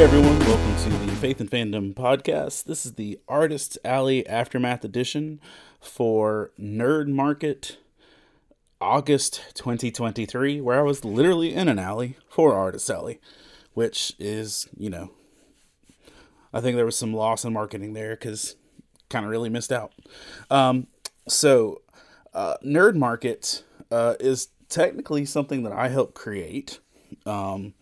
Hey 0.00 0.06
everyone, 0.06 0.38
welcome 0.38 0.76
to 0.76 1.06
the 1.06 1.12
Faith 1.16 1.40
and 1.40 1.50
Fandom 1.50 1.92
podcast. 1.92 2.64
This 2.64 2.86
is 2.86 2.94
the 2.94 3.20
Artists 3.28 3.76
Alley 3.84 4.26
Aftermath 4.26 4.82
edition 4.82 5.42
for 5.78 6.52
Nerd 6.58 7.08
Market 7.08 7.76
August 8.80 9.42
2023, 9.56 10.58
where 10.62 10.78
I 10.78 10.82
was 10.82 11.04
literally 11.04 11.54
in 11.54 11.68
an 11.68 11.78
alley 11.78 12.16
for 12.30 12.54
Artists 12.54 12.88
Alley, 12.88 13.20
which 13.74 14.14
is, 14.18 14.66
you 14.74 14.88
know, 14.88 15.10
I 16.50 16.62
think 16.62 16.76
there 16.76 16.86
was 16.86 16.96
some 16.96 17.12
loss 17.12 17.44
in 17.44 17.52
marketing 17.52 17.92
there 17.92 18.16
because 18.16 18.56
kind 19.10 19.26
of 19.26 19.30
really 19.30 19.50
missed 19.50 19.70
out. 19.70 19.92
Um, 20.50 20.86
so, 21.28 21.82
uh, 22.32 22.54
Nerd 22.64 22.96
Market 22.96 23.64
uh, 23.90 24.14
is 24.18 24.48
technically 24.70 25.26
something 25.26 25.62
that 25.64 25.74
I 25.74 25.88
helped 25.88 26.14
create. 26.14 26.80
Um, 27.26 27.74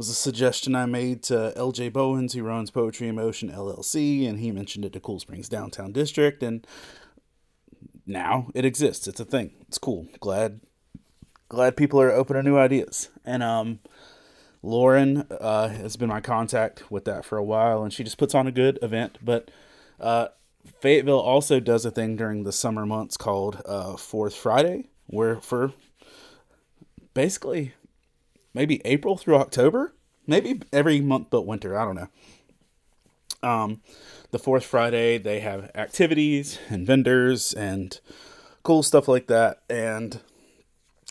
was 0.00 0.08
a 0.08 0.14
suggestion 0.14 0.74
I 0.74 0.86
made 0.86 1.22
to 1.24 1.52
LJ 1.58 1.92
Bowens, 1.92 2.32
who 2.32 2.42
runs 2.42 2.70
Poetry 2.70 3.08
in 3.08 3.16
Motion 3.16 3.50
LLC, 3.50 4.26
and 4.26 4.40
he 4.40 4.50
mentioned 4.50 4.86
it 4.86 4.94
to 4.94 5.00
Cool 5.00 5.20
Springs 5.20 5.46
Downtown 5.46 5.92
District, 5.92 6.42
and 6.42 6.66
now 8.06 8.50
it 8.54 8.64
exists. 8.64 9.06
It's 9.06 9.20
a 9.20 9.26
thing. 9.26 9.52
It's 9.68 9.76
cool. 9.76 10.08
Glad, 10.18 10.62
glad 11.50 11.76
people 11.76 12.00
are 12.00 12.10
open 12.10 12.36
to 12.36 12.42
new 12.42 12.56
ideas. 12.56 13.10
And 13.26 13.42
um, 13.42 13.80
Lauren 14.62 15.26
uh, 15.38 15.68
has 15.68 15.98
been 15.98 16.08
my 16.08 16.22
contact 16.22 16.90
with 16.90 17.04
that 17.04 17.26
for 17.26 17.36
a 17.36 17.44
while, 17.44 17.82
and 17.82 17.92
she 17.92 18.02
just 18.02 18.16
puts 18.16 18.34
on 18.34 18.46
a 18.46 18.52
good 18.52 18.78
event. 18.80 19.18
But 19.22 19.50
uh, 20.00 20.28
Fayetteville 20.80 21.20
also 21.20 21.60
does 21.60 21.84
a 21.84 21.90
thing 21.90 22.16
during 22.16 22.44
the 22.44 22.52
summer 22.52 22.86
months 22.86 23.18
called 23.18 23.60
uh, 23.66 23.98
Fourth 23.98 24.34
Friday, 24.34 24.86
where 25.08 25.42
for 25.42 25.74
basically 27.12 27.74
maybe 28.54 28.80
April 28.84 29.16
through 29.16 29.36
October, 29.36 29.94
maybe 30.26 30.60
every 30.72 31.00
month 31.00 31.28
but 31.30 31.42
winter. 31.42 31.78
I 31.78 31.84
don't 31.84 31.96
know. 31.96 32.08
Um, 33.42 33.80
the 34.30 34.38
fourth 34.38 34.64
Friday 34.64 35.18
they 35.18 35.40
have 35.40 35.70
activities 35.74 36.58
and 36.68 36.86
vendors 36.86 37.54
and 37.54 37.98
cool 38.62 38.82
stuff 38.82 39.08
like 39.08 39.26
that, 39.28 39.62
and 39.68 40.20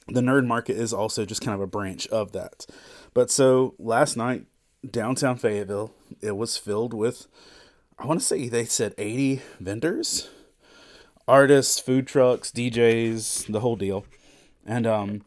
the 0.08 0.22
nerd 0.22 0.46
market 0.46 0.78
is 0.78 0.94
also 0.94 1.26
just 1.26 1.42
kind 1.42 1.56
of 1.56 1.62
a 1.62 1.68
branch 1.68 2.08
of 2.08 2.32
that. 2.32 2.66
But 3.14 3.32
so 3.32 3.76
last 3.80 4.18
night, 4.18 4.46
downtown 4.90 5.38
Fayetteville, 5.38 5.94
it 6.22 6.38
was 6.38 6.58
filled 6.58 6.94
with, 6.94 7.28
I 7.98 8.06
want 8.06 8.20
to 8.20 8.26
say 8.26 8.48
they 8.48 8.66
said 8.66 8.94
80 8.98 9.42
vendors, 9.60 10.30
artists, 11.28 11.80
food 11.80 12.08
trucks, 12.08 12.52
DJs, 12.52 13.52
the 13.52 13.60
whole 13.60 13.76
deal. 13.76 14.06
And 14.66 14.86
um, 14.88 15.22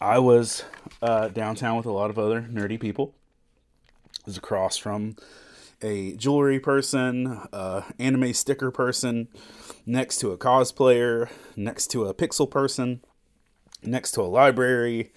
I 0.00 0.18
was 0.18 0.64
uh, 1.02 1.28
downtown 1.28 1.76
with 1.76 1.86
a 1.86 1.92
lot 1.92 2.08
of 2.08 2.18
other 2.18 2.40
nerdy 2.42 2.80
people. 2.80 3.14
It 4.20 4.26
was 4.26 4.38
across 4.38 4.78
from 4.78 5.16
a 5.82 6.16
jewelry 6.16 6.58
person, 6.58 7.40
uh, 7.52 7.82
anime 7.98 8.32
sticker 8.32 8.70
person, 8.70 9.28
next 9.84 10.18
to 10.20 10.30
a 10.30 10.38
cosplayer, 10.38 11.30
next 11.54 11.88
to 11.88 12.06
a 12.06 12.14
pixel 12.14 12.50
person, 12.50 13.02
next 13.82 14.12
to 14.12 14.22
a 14.22 14.24
library, 14.24 15.12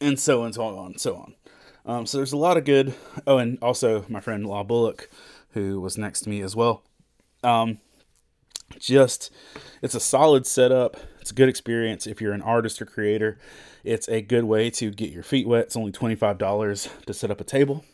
and 0.00 0.18
so 0.18 0.42
on, 0.42 0.52
so 0.52 0.64
on, 0.64 0.86
and 0.86 1.00
so 1.00 1.16
on. 1.16 1.34
Um, 1.84 2.06
so 2.06 2.18
there's 2.18 2.32
a 2.32 2.36
lot 2.36 2.56
of 2.56 2.64
good. 2.64 2.94
Oh, 3.26 3.38
and 3.38 3.58
also 3.62 4.04
my 4.08 4.20
friend 4.20 4.46
Law 4.46 4.64
Bullock, 4.64 5.10
who 5.50 5.80
was 5.80 5.98
next 5.98 6.22
to 6.22 6.30
me 6.30 6.42
as 6.42 6.56
well. 6.56 6.82
Um, 7.44 7.78
just 8.78 9.30
it's 9.80 9.94
a 9.94 10.00
solid 10.00 10.46
setup. 10.46 10.96
It's 11.22 11.30
a 11.30 11.34
good 11.34 11.48
experience 11.48 12.08
if 12.08 12.20
you're 12.20 12.32
an 12.32 12.42
artist 12.42 12.82
or 12.82 12.84
creator. 12.84 13.38
It's 13.84 14.08
a 14.08 14.20
good 14.20 14.42
way 14.42 14.70
to 14.70 14.90
get 14.90 15.10
your 15.10 15.22
feet 15.22 15.46
wet. 15.46 15.66
It's 15.66 15.76
only 15.76 15.92
twenty 15.92 16.16
five 16.16 16.36
dollars 16.36 16.88
to 17.06 17.14
set 17.14 17.30
up 17.30 17.40
a 17.40 17.44
table 17.44 17.84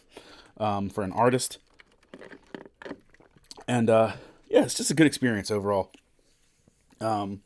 um, 0.57 0.89
for 0.89 1.05
an 1.05 1.13
artist, 1.13 1.59
and 3.69 3.91
uh, 3.91 4.13
yeah, 4.49 4.63
it's 4.63 4.73
just 4.73 4.91
a 4.91 4.95
good 4.95 5.07
experience 5.07 5.51
overall. 5.51 5.93
Um, 7.03 7.43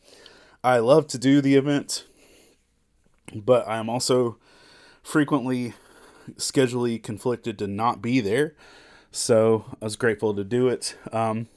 I 0.62 0.78
love 0.78 1.09
to 1.09 1.19
do 1.19 1.41
the 1.41 1.56
event, 1.56 2.06
but 3.34 3.66
I 3.66 3.78
am 3.78 3.91
also 3.91 4.38
frequently 5.03 5.75
schedulely 6.37 7.00
conflicted 7.00 7.59
to 7.59 7.66
not 7.66 8.00
be 8.00 8.21
there. 8.21 8.54
So 9.10 9.65
I 9.82 9.87
was 9.87 9.97
grateful 9.97 10.32
to 10.32 10.44
do 10.44 10.69
it. 10.69 10.97
Um, 11.10 11.48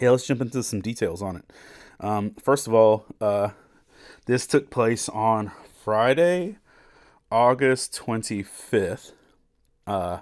yeah, 0.00 0.08
let's 0.12 0.26
jump 0.26 0.40
into 0.40 0.62
some 0.62 0.80
details 0.80 1.20
on 1.20 1.36
it. 1.36 1.44
Um, 2.00 2.34
first 2.42 2.66
of 2.66 2.74
all, 2.74 3.06
uh, 3.20 3.50
this 4.26 4.46
took 4.46 4.70
place 4.70 5.08
on 5.08 5.52
Friday, 5.82 6.58
August 7.30 8.00
25th. 8.04 9.12
Uh, 9.86 10.20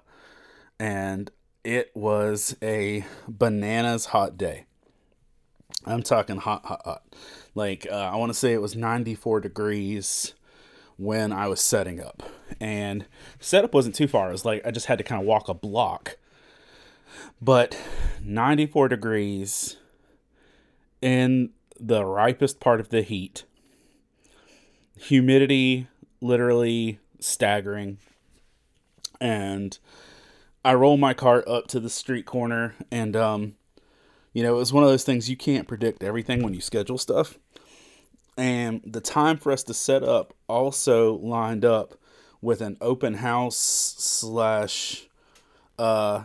and 0.79 1.31
it 1.65 1.91
was 1.95 2.57
a 2.63 3.05
bananas 3.27 4.07
hot 4.07 4.39
day. 4.39 4.67
I'm 5.85 6.03
talking 6.03 6.39
hot, 6.39 6.65
hot, 6.65 6.83
hot. 6.85 7.03
Like, 7.55 7.87
uh, 7.91 7.95
I 7.95 8.17
want 8.17 8.31
to 8.31 8.39
say 8.39 8.53
it 8.53 8.63
was 8.63 8.77
94 8.77 9.41
degrees 9.41 10.35
when 10.97 11.33
I 11.33 11.49
was 11.49 11.61
setting 11.61 12.01
up. 12.01 12.23
And 12.61 13.07
setup 13.41 13.75
wasn't 13.75 13.95
too 13.95 14.09
far. 14.09 14.29
It 14.29 14.33
was 14.33 14.45
like 14.45 14.65
I 14.67 14.71
just 14.71 14.87
had 14.87 14.99
to 14.99 15.05
kind 15.05 15.21
of 15.21 15.27
walk 15.27 15.49
a 15.49 15.55
block. 15.55 16.17
But 17.41 17.81
94 18.23 18.89
degrees 18.89 19.77
in 21.03 21.51
the 21.79 22.05
ripest 22.05 22.61
part 22.61 22.81
of 22.81 22.89
the 22.89 23.03
heat. 23.03 23.45
Humidity 24.99 25.89
literally 26.21 26.99
staggering. 27.21 27.99
And 29.21 29.79
I 30.65 30.75
roll 30.75 30.97
my 30.97 31.15
cart 31.15 31.47
up 31.47 31.67
to 31.69 31.81
the 31.81 31.91
street 31.91 32.27
corner 32.27 32.75
and 32.91 33.17
um 33.17 33.55
you 34.33 34.43
know, 34.43 34.55
it 34.55 34.59
was 34.59 34.73
one 34.73 34.85
of 34.85 34.91
those 34.91 35.05
things 35.05 35.31
you 35.31 35.37
can't 35.37 35.67
predict 35.67 36.03
everything 36.03 36.43
when 36.43 36.53
you 36.53 36.61
schedule 36.61 36.99
stuff. 36.99 37.39
And 38.37 38.83
the 38.85 39.01
time 39.01 39.39
for 39.39 39.51
us 39.51 39.63
to 39.63 39.73
set 39.73 40.03
up 40.03 40.35
also 40.47 41.15
lined 41.15 41.65
up 41.65 41.95
with 42.43 42.61
an 42.61 42.77
open 42.83 43.15
house 43.15 43.57
slash 43.57 45.09
uh 45.79 46.25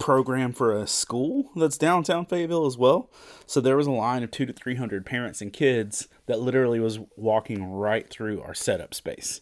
program 0.00 0.52
for 0.52 0.72
a 0.72 0.86
school 0.86 1.50
that's 1.54 1.78
downtown 1.78 2.26
Fayetteville 2.26 2.66
as 2.66 2.76
well. 2.76 3.08
So 3.46 3.60
there 3.60 3.76
was 3.76 3.86
a 3.86 3.92
line 3.92 4.24
of 4.24 4.32
two 4.32 4.46
to 4.46 4.52
three 4.52 4.74
hundred 4.74 5.06
parents 5.06 5.40
and 5.40 5.52
kids 5.52 6.08
that 6.26 6.40
literally 6.40 6.80
was 6.80 6.98
walking 7.16 7.64
right 7.64 8.08
through 8.10 8.42
our 8.42 8.54
setup 8.54 8.94
space, 8.94 9.40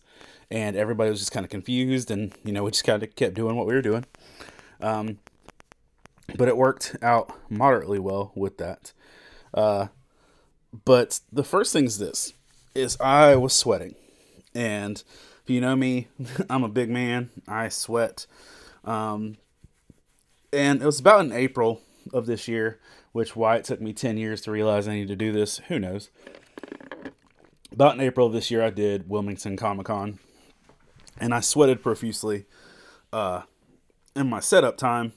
and 0.51 0.77
everybody 0.77 1.09
was 1.09 1.21
just 1.21 1.33
kind 1.33 1.45
of 1.45 1.51
confused, 1.51 2.11
and 2.11 2.35
you 2.45 2.53
know 2.53 2.65
we 2.65 2.73
just 2.73 2.85
kind 2.85 3.03
of 3.03 3.15
kept 3.15 3.35
doing 3.35 3.57
what 3.57 3.67
we 3.67 3.75
were 3.75 3.81
doing. 3.81 4.05
Um, 4.83 5.19
but 6.37 6.49
it 6.49 6.57
worked 6.57 6.97
out 7.01 7.33
moderately 7.51 7.99
well 7.99 8.33
with 8.35 8.59
that. 8.59 8.93
Uh, 9.55 9.87
but 10.85 11.21
the 11.33 11.45
first 11.45 11.73
thing 11.73 11.87
is 11.87 11.99
this: 11.99 12.35
is 12.75 12.99
I 13.01 13.37
was 13.37 13.55
sweating, 13.55 13.95
and 14.55 15.03
if 15.43 15.49
you 15.49 15.61
know 15.61 15.77
me, 15.77 16.09
I'm 16.51 16.65
a 16.65 16.69
big 16.69 16.91
man. 16.91 17.31
I 17.47 17.69
sweat. 17.69 18.27
Um, 18.85 19.37
and 20.53 20.83
it 20.83 20.87
was 20.87 21.01
about 21.01 21.25
in 21.25 21.33
April 21.33 21.81
of 22.13 22.27
this 22.27 22.49
year, 22.49 22.79
which 23.13 23.37
why 23.37 23.57
it 23.57 23.65
took 23.65 23.81
me 23.81 23.93
10 23.93 24.17
years 24.17 24.41
to 24.43 24.51
realize 24.51 24.89
I 24.89 24.95
need 24.95 25.09
to 25.09 25.17
do 25.17 25.33
this, 25.33 25.59
who 25.69 25.79
knows. 25.79 26.11
About 27.73 27.95
in 27.95 28.01
April 28.01 28.27
of 28.27 28.33
this 28.33 28.51
year, 28.51 28.63
I 28.63 28.71
did 28.71 29.09
Wilmington 29.09 29.57
Comic 29.57 29.87
Con, 29.87 30.19
and 31.19 31.35
I 31.35 31.41
sweated 31.41 31.83
profusely 31.83 32.47
uh, 33.13 33.43
in 34.17 34.29
my 34.29 34.41
setup 34.41 34.77
time 34.77 35.13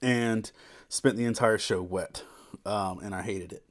and 0.00 0.50
spent 0.88 1.16
the 1.16 1.24
entire 1.24 1.58
show 1.58 1.82
wet, 1.82 2.22
um, 2.66 3.00
and 3.00 3.14
I 3.14 3.22
hated 3.22 3.52
it. 3.52 3.64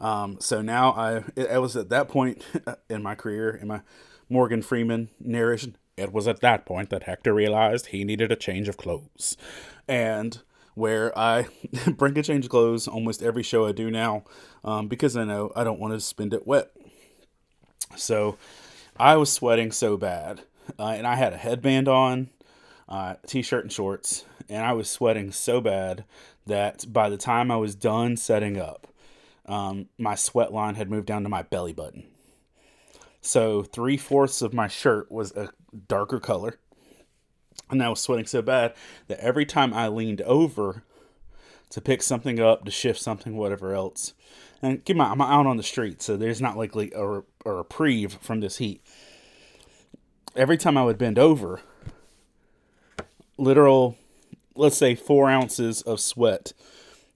Um, 0.00 0.38
so 0.40 0.62
now 0.62 0.92
I, 0.92 1.24
it, 1.34 1.60
was 1.60 1.76
at 1.76 1.88
that 1.88 2.08
point 2.08 2.44
in 2.90 3.02
my 3.02 3.14
career, 3.14 3.50
in 3.50 3.68
my 3.68 3.80
Morgan 4.28 4.62
Freeman 4.62 5.08
narration, 5.18 5.76
it 5.98 6.12
was 6.12 6.28
at 6.28 6.40
that 6.40 6.64
point 6.64 6.90
that 6.90 7.04
Hector 7.04 7.34
realized 7.34 7.86
he 7.86 8.04
needed 8.04 8.32
a 8.32 8.36
change 8.36 8.68
of 8.68 8.76
clothes. 8.76 9.36
And 9.86 10.40
where 10.74 11.16
I 11.18 11.48
bring 11.96 12.16
a 12.16 12.22
change 12.22 12.44
of 12.44 12.50
clothes 12.50 12.86
almost 12.86 13.22
every 13.22 13.42
show 13.42 13.66
I 13.66 13.72
do 13.72 13.90
now 13.90 14.24
um, 14.64 14.88
because 14.88 15.16
I 15.16 15.24
know 15.24 15.52
I 15.56 15.64
don't 15.64 15.80
want 15.80 15.94
to 15.94 16.00
spend 16.00 16.32
it 16.32 16.46
wet. 16.46 16.70
So 17.96 18.36
I 18.98 19.16
was 19.16 19.32
sweating 19.32 19.72
so 19.72 19.96
bad. 19.96 20.42
Uh, 20.78 20.94
and 20.96 21.06
I 21.06 21.16
had 21.16 21.32
a 21.32 21.38
headband 21.38 21.88
on, 21.88 22.28
uh, 22.88 23.14
t 23.26 23.42
shirt 23.42 23.64
and 23.64 23.72
shorts, 23.72 24.24
and 24.48 24.64
I 24.64 24.72
was 24.72 24.88
sweating 24.88 25.32
so 25.32 25.60
bad 25.60 26.04
that 26.46 26.90
by 26.92 27.08
the 27.08 27.16
time 27.16 27.50
I 27.50 27.56
was 27.56 27.74
done 27.74 28.16
setting 28.16 28.58
up, 28.58 28.86
um, 29.46 29.88
my 29.98 30.14
sweat 30.14 30.52
line 30.52 30.74
had 30.74 30.90
moved 30.90 31.06
down 31.06 31.22
to 31.22 31.28
my 31.28 31.42
belly 31.42 31.72
button. 31.72 32.04
So 33.20 33.62
three 33.62 33.96
fourths 33.96 34.42
of 34.42 34.54
my 34.54 34.68
shirt 34.68 35.10
was 35.10 35.32
a 35.32 35.50
darker 35.86 36.20
color. 36.20 36.58
And 37.70 37.82
I 37.82 37.88
was 37.88 38.00
sweating 38.00 38.26
so 38.26 38.40
bad 38.42 38.74
that 39.08 39.20
every 39.20 39.44
time 39.44 39.74
I 39.74 39.88
leaned 39.88 40.22
over 40.22 40.84
to 41.70 41.80
pick 41.80 42.02
something 42.02 42.40
up, 42.40 42.64
to 42.64 42.70
shift 42.70 43.00
something, 43.00 43.36
whatever 43.36 43.74
else, 43.74 44.14
and 44.62 44.84
keep 44.84 44.96
my, 44.96 45.10
I'm 45.10 45.20
out 45.20 45.46
on 45.46 45.56
the 45.56 45.62
street, 45.62 46.00
so 46.00 46.16
there's 46.16 46.40
not 46.40 46.56
likely 46.56 46.90
a, 46.94 47.22
a 47.44 47.52
reprieve 47.52 48.14
from 48.20 48.40
this 48.40 48.58
heat. 48.58 48.82
every 50.34 50.56
time 50.56 50.76
I 50.76 50.84
would 50.84 50.98
bend 50.98 51.18
over, 51.18 51.60
literal, 53.36 53.96
let's 54.54 54.76
say 54.78 54.94
four 54.94 55.28
ounces 55.28 55.82
of 55.82 56.00
sweat 56.00 56.52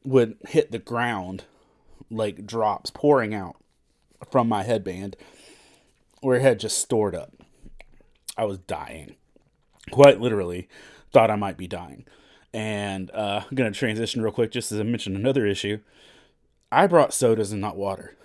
would 0.04 0.36
hit 0.48 0.70
the 0.70 0.78
ground 0.78 1.44
like 2.10 2.46
drops 2.46 2.90
pouring 2.90 3.34
out 3.34 3.56
from 4.30 4.48
my 4.48 4.62
headband 4.62 5.16
where 6.20 6.36
it 6.36 6.42
had 6.42 6.60
just 6.60 6.78
stored 6.78 7.14
up. 7.14 7.41
I 8.36 8.44
was 8.44 8.58
dying. 8.58 9.16
Quite 9.90 10.20
literally, 10.20 10.68
thought 11.12 11.30
I 11.30 11.36
might 11.36 11.56
be 11.56 11.66
dying. 11.66 12.04
And 12.54 13.10
uh, 13.12 13.42
I'm 13.48 13.54
going 13.54 13.72
to 13.72 13.78
transition 13.78 14.22
real 14.22 14.32
quick 14.32 14.50
just 14.52 14.72
as 14.72 14.80
I 14.80 14.82
mentioned 14.82 15.16
another 15.16 15.46
issue. 15.46 15.78
I 16.70 16.86
brought 16.86 17.14
sodas 17.14 17.52
and 17.52 17.60
not 17.60 17.76
water. 17.76 18.16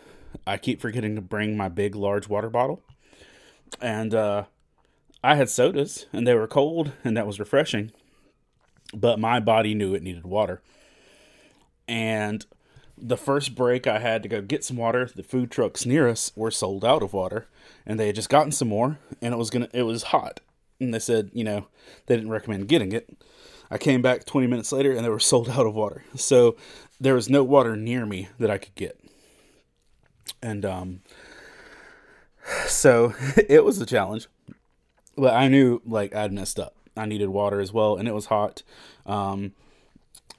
I 0.46 0.58
keep 0.58 0.82
forgetting 0.82 1.16
to 1.16 1.22
bring 1.22 1.58
my 1.58 1.70
big, 1.70 1.96
large 1.96 2.28
water 2.30 2.50
bottle. 2.50 2.82
And 3.82 4.14
uh, 4.14 4.46
I 5.24 5.36
had 5.36 5.50
sodas 5.50 6.06
and 6.14 6.26
they 6.26 6.34
were 6.34 6.48
cold 6.48 6.94
and 7.04 7.16
that 7.18 7.28
was 7.28 7.40
refreshing. 7.40 7.92
But 8.94 9.20
my 9.20 9.40
body 9.40 9.74
knew 9.74 9.94
it 9.94 10.04
needed 10.04 10.26
water. 10.26 10.62
And 11.88 12.46
the 12.98 13.18
first 13.18 13.56
break 13.56 13.86
I 13.86 14.00
had 14.00 14.24
to 14.24 14.30
go 14.30 14.42
get 14.42 14.64
some 14.64 14.78
water, 14.78 15.10
the 15.14 15.24
food 15.24 15.52
trucks 15.52 15.86
near 15.86 16.08
us 16.08 16.32
were 16.36 16.52
sold 16.52 16.84
out 16.84 17.04
of 17.04 17.14
water 17.14 17.48
and 17.86 18.00
they 18.00 18.08
had 18.08 18.16
just 18.16 18.30
gotten 18.30 18.52
some 18.52 18.70
more 18.70 19.00
and 19.22 19.34
it 19.34 19.38
was 19.38 19.50
gonna 19.50 19.70
it 19.74 19.84
was 19.84 20.04
hot. 20.04 20.40
And 20.80 20.94
they 20.94 21.00
said, 21.00 21.32
you 21.34 21.44
know, 21.44 21.68
they 22.06 22.16
didn't 22.16 22.30
recommend 22.30 22.68
getting 22.68 22.92
it. 22.92 23.10
I 23.70 23.78
came 23.78 24.02
back 24.02 24.26
20 24.26 24.48
minutes 24.48 24.72
later 24.72 24.92
and 24.92 25.06
they 25.06 25.10
were 25.10 25.20
sold 25.32 25.50
out 25.50 25.66
of 25.66 25.76
water. 25.76 26.04
So 26.16 26.56
there 27.00 27.14
was 27.14 27.30
no 27.30 27.44
water 27.44 27.76
near 27.76 28.06
me 28.06 28.30
that 28.40 28.50
I 28.50 28.58
could 28.58 28.76
get. 28.76 29.00
And 30.42 30.66
um 30.66 31.02
so 32.68 33.14
it 33.38 33.64
was 33.64 33.80
a 33.80 33.86
challenge. 33.86 34.28
But 35.16 35.34
I 35.34 35.48
knew 35.48 35.82
like 35.86 36.16
I'd 36.16 36.34
messed 36.34 36.60
up. 36.60 36.76
I 36.96 37.06
needed 37.06 37.30
water 37.30 37.60
as 37.60 37.72
well 37.72 37.96
and 37.96 38.08
it 38.08 38.14
was 38.14 38.26
hot. 38.26 38.64
Um 39.06 39.54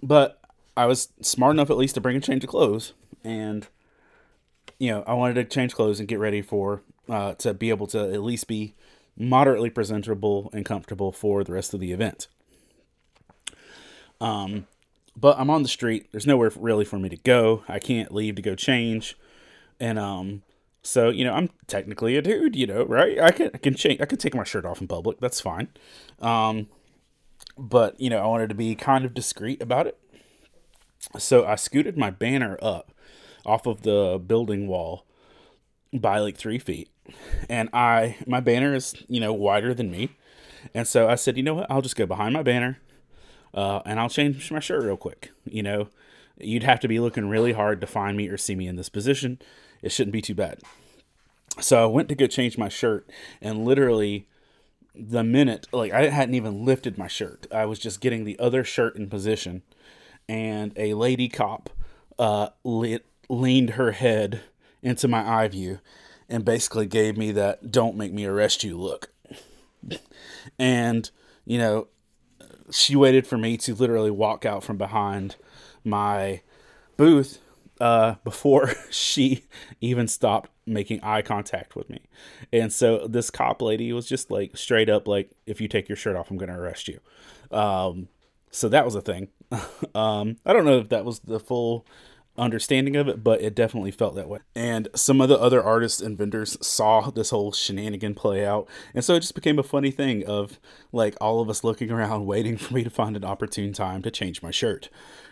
but 0.03 0.41
I 0.79 0.87
was 0.87 1.09
smart 1.21 1.55
enough 1.55 1.71
at 1.71 1.77
least 1.77 1.97
to 1.97 2.01
bring 2.01 2.17
a 2.17 2.21
change 2.21 2.45
of 2.45 2.51
clothes 2.51 2.93
and 3.25 3.67
you 4.79 4.91
know, 4.91 5.03
I 5.07 5.15
wanted 5.15 5.35
to 5.35 5.45
change 5.45 5.75
clothes 5.75 5.99
and 5.99 6.09
get 6.09 6.19
ready 6.19 6.41
for 6.41 6.83
uh, 7.09 7.35
to 7.35 7.53
be 7.53 7.71
able 7.71 7.87
to 7.89 8.13
at 8.13 8.23
least 8.23 8.47
be 8.47 8.75
moderately 9.17 9.71
presentable 9.71 10.51
and 10.53 10.65
comfortable 10.65 11.11
for 11.11 11.43
the 11.43 11.53
rest 11.53 11.75
of 11.75 11.81
the 11.81 11.93
event. 11.93 12.29
Um, 14.21 14.67
but 15.17 15.39
I'm 15.39 15.51
on 15.51 15.63
the 15.63 15.69
street. 15.69 16.09
There's 16.13 16.27
nowhere 16.27 16.53
really 16.57 16.85
for 16.85 16.99
me 16.99 17.09
to 17.09 17.17
go. 17.17 17.65
I 17.67 17.79
can't 17.81 18.15
leave 18.15 18.37
to 18.37 18.43
go 18.43 18.55
change, 18.55 19.17
and 19.81 19.99
um, 19.99 20.43
so 20.83 21.11
you 21.11 21.25
know 21.25 21.35
I'm 21.35 21.51
technically 21.67 22.17
a 22.17 22.23
dude. 22.23 22.55
You 22.55 22.69
know, 22.69 22.85
right? 22.85 23.19
I 23.21 23.33
can 23.33 23.51
I 23.53 23.59
can 23.59 23.75
change. 23.75 24.01
I 24.01 24.07
can 24.07 24.19
take 24.19 24.35
my 24.35 24.45
shirt 24.45 24.65
off 24.65 24.81
in 24.81 24.87
public. 24.87 25.19
That's 25.19 25.41
fine. 25.41 25.69
Um, 26.21 26.69
but 27.57 28.01
you 28.01 28.11
know 28.11 28.19
I 28.19 28.27
wanted 28.27 28.49
to 28.51 28.55
be 28.55 28.75
kind 28.77 29.05
of 29.05 29.15
discreet 29.15 29.61
about 29.61 29.89
it, 29.89 29.99
so 31.17 31.47
I 31.47 31.55
scooted 31.55 31.97
my 31.97 32.11
banner 32.11 32.59
up 32.61 32.93
off 33.47 33.67
of 33.67 33.83
the 33.83 34.21
building 34.25 34.67
wall 34.67 35.07
by 35.93 36.19
like 36.19 36.37
three 36.37 36.59
feet, 36.59 36.91
and 37.49 37.69
I 37.73 38.17
my 38.27 38.41
banner 38.41 38.75
is 38.75 38.95
you 39.09 39.21
know 39.21 39.33
wider 39.33 39.73
than 39.73 39.91
me, 39.91 40.17
and 40.75 40.87
so 40.87 41.09
I 41.09 41.15
said, 41.15 41.37
you 41.37 41.43
know 41.43 41.55
what? 41.55 41.71
I'll 41.71 41.83
just 41.83 41.97
go 41.97 42.07
behind 42.07 42.35
my 42.35 42.43
banner 42.43 42.79
uh, 43.55 43.81
and 43.85 43.99
I'll 43.99 44.09
change 44.09 44.51
my 44.51 44.61
shirt 44.61 44.85
real 44.85 44.97
quick. 44.97 45.31
You 45.45 45.63
know, 45.63 45.89
you'd 46.39 46.63
have 46.63 46.81
to 46.81 46.89
be 46.89 47.01
looking 47.01 47.29
really 47.29 47.53
hard 47.53 47.81
to 47.81 47.87
find 47.87 48.17
me 48.17 48.29
or 48.29 48.37
see 48.37 48.55
me 48.55 48.67
in 48.67 48.77
this 48.77 48.89
position. 48.89 49.39
It 49.83 49.93
shouldn't 49.93 50.13
be 50.13 50.23
too 50.23 50.35
bad. 50.35 50.61
So 51.61 51.83
I 51.83 51.87
went 51.87 52.09
to 52.11 52.15
go 52.15 52.27
change 52.27 52.59
my 52.59 52.69
shirt, 52.69 53.11
and 53.41 53.65
literally, 53.65 54.29
the 54.95 55.25
minute, 55.25 55.67
like, 55.73 55.93
I 55.93 56.09
hadn't 56.09 56.35
even 56.35 56.65
lifted 56.65 56.99
my 56.99 57.09
shirt, 57.09 57.47
I 57.53 57.65
was 57.65 57.79
just 57.79 58.01
getting 58.01 58.25
the 58.25 58.39
other 58.39 58.63
shirt 58.63 58.95
in 58.97 59.09
position, 59.09 59.63
and 60.29 60.73
a 60.77 60.95
lady 60.95 61.29
cop 61.29 61.71
uh, 62.19 62.49
lit, 62.65 63.07
leaned 63.29 63.71
her 63.71 63.93
head 63.93 64.43
into 64.83 65.09
my 65.09 65.27
eye 65.27 65.49
view 65.49 65.81
and 66.29 66.45
basically 66.45 66.87
gave 66.87 67.17
me 67.17 67.33
that 67.33 67.71
don't 67.71 67.97
make 67.97 68.13
me 68.13 68.25
arrest 68.25 68.63
you 68.63 68.79
look. 68.79 69.11
and, 70.59 71.11
you 71.45 71.59
know, 71.59 71.89
she 72.71 72.97
waited 72.97 73.27
for 73.27 73.39
me 73.39 73.57
to 73.57 73.75
literally 73.75 74.11
walk 74.11 74.45
out 74.45 74.63
from 74.63 74.77
behind 74.77 75.37
my 75.85 76.43
booth 76.97 77.41
uh, 77.81 78.17
before 78.25 78.73
she 78.91 79.45
even 79.81 80.07
stopped 80.09 80.51
making 80.67 81.01
eye 81.03 81.23
contact 81.23 81.75
with 81.75 81.89
me. 81.89 82.01
And 82.53 82.73
so 82.73 83.07
this 83.07 83.31
cop 83.31 83.63
lady 83.63 83.93
was 83.93 84.07
just 84.07 84.31
like 84.31 84.57
straight 84.57 84.91
up 84.91 85.09
like, 85.09 85.31
if 85.47 85.61
you 85.61 85.69
take 85.69 85.89
your 85.89 85.97
shirt 85.97 86.17
off, 86.17 86.31
I'm 86.31 86.37
going 86.37 86.51
to 86.51 86.59
arrest 86.59 86.89
you. 86.89 87.01
Um, 87.51 88.09
so 88.51 88.69
that 88.69 88.85
was 88.85 88.95
a 88.95 89.01
thing. 89.01 89.29
um, 89.95 90.37
I 90.45 90.53
don't 90.53 90.65
know 90.65 90.79
if 90.79 90.89
that 90.91 91.05
was 91.05 91.21
the 91.21 91.41
full 91.41 91.87
understanding 92.39 92.97
of 92.97 93.09
it, 93.09 93.23
but 93.23 93.43
it 93.43 93.55
definitely 93.55 93.91
felt 93.91 94.15
that 94.15 94.29
way. 94.29 94.39
And 94.55 94.89
some 94.95 95.21
of 95.21 95.29
the 95.29 95.39
other 95.39 95.63
artists 95.63 96.01
and 96.01 96.17
vendors 96.17 96.57
saw 96.67 97.11
this 97.11 97.31
whole 97.31 97.53
shenanigan 97.53 98.15
play 98.15 98.47
out. 98.47 98.69
And 98.95 99.05
so 99.05 99.15
it 99.15 99.21
just 99.21 99.35
became 99.35 99.59
a 99.59 99.65
funny 99.65 99.91
thing 99.91 100.25
of 100.25 100.59
like 100.93 101.17
all 101.21 101.41
of 101.41 101.51
us 101.51 101.65
looking 101.65 101.91
around, 101.91 102.27
waiting 102.27 102.57
for 102.57 102.75
me 102.75 102.85
to 102.85 102.91
find 102.91 103.17
an 103.17 103.25
opportune 103.25 103.73
time 103.73 104.03
to 104.03 104.11
change 104.11 104.43
my 104.43 104.51
shirt. 104.51 104.89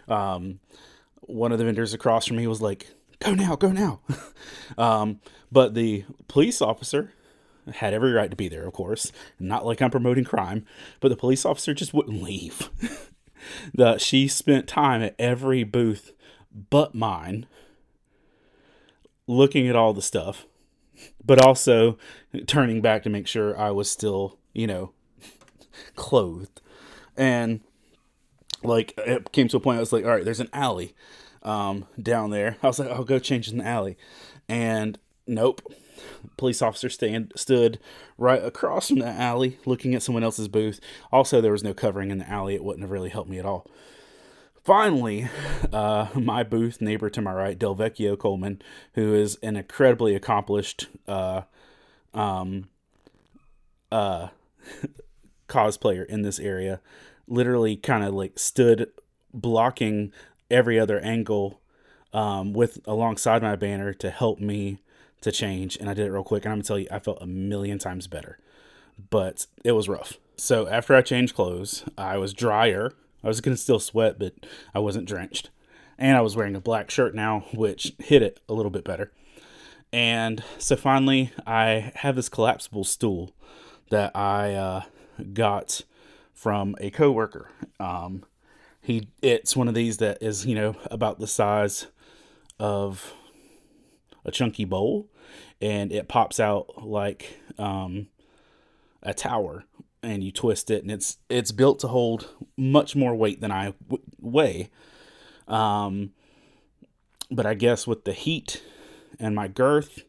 Um, 0.09 0.61
one 1.21 1.53
of 1.53 1.59
the 1.59 1.65
vendors 1.65 1.95
across 1.95 2.27
from 2.27 2.37
me 2.37 2.47
was 2.47 2.61
like, 2.61 2.89
go 3.21 3.35
now, 3.35 3.57
go 3.57 3.73
now. 3.73 4.01
um, 4.79 5.21
but 5.51 5.75
the 5.75 6.05
police 6.29 6.61
officer 6.61 7.13
had 7.75 7.95
every 7.95 8.13
right 8.13 8.31
to 8.31 8.37
be 8.37 8.49
there, 8.49 8.67
of 8.67 8.73
course. 8.73 9.11
Not 9.41 9.67
like 9.67 9.81
I'm 9.81 9.91
promoting 9.91 10.25
crime, 10.25 10.65
but 11.01 11.09
the 11.09 11.17
police 11.17 11.45
officer 11.45 11.75
just 11.75 11.95
wouldn't 11.95 12.23
leave. 12.23 12.71
The, 13.75 13.99
she 13.99 14.29
spent 14.29 14.67
time 14.67 15.03
at 15.03 15.15
every 15.19 15.65
booth 15.65 16.13
but 16.71 16.95
mine, 16.95 17.47
looking 19.27 19.69
at 19.69 19.77
all 19.77 19.93
the 19.93 20.03
stuff, 20.03 20.47
but 21.25 21.41
also 21.41 21.99
turning 22.47 22.81
back 22.81 23.03
to 23.03 23.11
make 23.11 23.27
sure 23.27 23.59
I 23.59 23.71
was 23.71 23.91
still, 23.91 24.39
you 24.53 24.67
know, 24.67 24.93
clothed. 25.97 26.61
And 27.17 27.61
like 28.63 28.95
it 28.99 29.33
came 29.33 29.49
to 29.49 29.57
a 29.59 29.61
point 29.61 29.77
I 29.77 29.81
was 29.81 29.93
like, 29.93 30.05
all 30.05 30.11
right, 30.11 30.25
there's 30.25 30.41
an 30.41 30.51
alley 30.53 30.95
um, 31.43 31.87
down 32.01 32.31
there. 32.31 32.57
I 32.63 32.67
was 32.67 32.79
like, 32.79 32.91
I'll 32.91 33.05
go 33.05 33.19
change 33.19 33.49
in 33.49 33.59
the 33.59 33.67
alley. 33.67 33.97
And 34.49 34.99
nope. 35.27 35.63
Police 36.37 36.61
officer 36.61 36.91
stand 36.91 37.33
stood 37.37 37.79
right 38.19 38.43
across 38.45 38.89
from 38.89 38.99
the 38.99 39.09
alley 39.09 39.59
looking 39.65 39.95
at 39.95 40.03
someone 40.03 40.25
else's 40.25 40.49
booth. 40.49 40.81
Also, 41.11 41.41
there 41.41 41.53
was 41.53 41.65
no 41.65 41.73
covering 41.73 42.11
in 42.11 42.19
the 42.19 42.29
alley. 42.29 42.55
It 42.55 42.65
wouldn't 42.65 42.83
have 42.83 42.91
really 42.91 43.09
helped 43.09 43.31
me 43.31 43.39
at 43.39 43.47
all. 43.47 43.67
Finally, 44.63 45.29
uh, 45.73 46.09
my 46.15 46.43
booth 46.43 46.81
neighbor 46.81 47.09
to 47.09 47.23
my 47.23 47.33
right, 47.33 47.59
Delvecchio 47.59 48.19
Coleman, 48.19 48.61
who 48.95 49.15
is 49.15 49.37
an 49.37 49.57
incredibly 49.57 50.15
accomplished 50.15 50.89
uh, 51.07 51.43
um, 52.13 52.69
uh, 53.93 54.29
cosplayer 55.49 56.05
in 56.05 56.23
this 56.23 56.39
area, 56.39 56.81
literally 57.29 57.77
kind 57.77 58.05
of 58.05 58.13
like 58.13 58.39
stood 58.39 58.91
blocking 59.33 60.13
every 60.51 60.79
other 60.79 60.99
angle 61.01 61.61
um, 62.13 62.53
with 62.53 62.79
alongside 62.87 63.43
my 63.43 63.57
banner 63.57 63.93
to 63.95 64.11
help 64.11 64.41
me 64.41 64.79
to 65.21 65.33
change. 65.33 65.77
And 65.77 65.89
I 65.89 65.95
did 65.95 66.07
it 66.07 66.13
real 66.13 66.25
quick, 66.25 66.45
and 66.45 66.53
I'm 66.53 66.59
gonna 66.59 66.65
tell 66.65 66.79
you, 66.79 66.89
I 66.91 66.99
felt 66.99 67.19
a 67.21 67.27
million 67.27 67.79
times 67.79 68.07
better, 68.07 68.39
but 69.11 69.47
it 69.65 69.73
was 69.73 69.89
rough. 69.89 70.15
So 70.37 70.69
after 70.69 70.95
I 70.95 71.03
changed 71.03 71.35
clothes, 71.35 71.85
I 71.97 72.19
was 72.19 72.33
drier 72.35 72.93
I 73.27 73.29
was 73.29 73.41
gonna 73.41 73.57
still 73.57 73.81
sweat, 73.81 74.21
but 74.21 74.35
I 74.73 74.79
wasn't 74.79 75.09
drenched. 75.09 75.51
And 75.99 76.17
I 76.17 76.21
was 76.21 76.37
wearing 76.37 76.55
a 76.55 76.61
black 76.61 76.91
shirt 76.91 77.13
now, 77.13 77.47
which 77.53 77.93
hit 77.99 78.23
it 78.23 78.39
a 78.49 78.55
little 78.55 78.71
bit 78.71 78.85
better. 78.85 79.11
And 79.93 80.45
so 80.59 80.77
finally, 80.77 81.33
I 81.45 81.91
have 81.97 82.15
this 82.15 82.29
collapsible 82.29 82.85
stool 82.85 83.33
that 83.91 84.15
I 84.15 84.55
uh, 84.55 84.83
got 85.33 85.81
from 86.33 86.77
a 86.81 86.91
coworker. 86.91 87.51
Um, 87.81 88.25
he 88.81 89.09
it's 89.23 89.57
one 89.57 89.67
of 89.67 89.75
these 89.75 89.97
that 89.97 90.23
is 90.23 90.47
you 90.47 90.55
know 90.55 90.77
about 90.89 91.19
the 91.19 91.27
size 91.27 91.89
of 92.61 93.13
a 94.27 94.31
chunky 94.31 94.67
bowl, 94.67 95.09
and 95.63 95.91
it 95.91 96.09
pops 96.09 96.39
out 96.39 96.85
like 96.87 97.41
um, 97.59 98.09
a 99.03 99.15
tower 99.15 99.65
and 100.03 100.23
you 100.23 100.31
twist 100.31 100.71
it 100.71 100.83
and 100.83 100.91
it's 100.91 101.17
it's 101.29 101.51
built 101.51 101.81
to 101.81 101.89
hold 101.89 102.29
much 102.57 102.95
more 102.95 103.15
weight 103.15 103.41
than 103.41 103.51
I 103.51 103.73
w- 103.89 104.05
weigh. 104.21 104.71
Um, 105.49 106.11
but 107.31 107.47
I 107.47 107.55
guess 107.55 107.87
with 107.87 108.05
the 108.05 108.13
heat 108.13 108.63
and 109.19 109.35
my 109.35 109.49
girth 109.49 110.03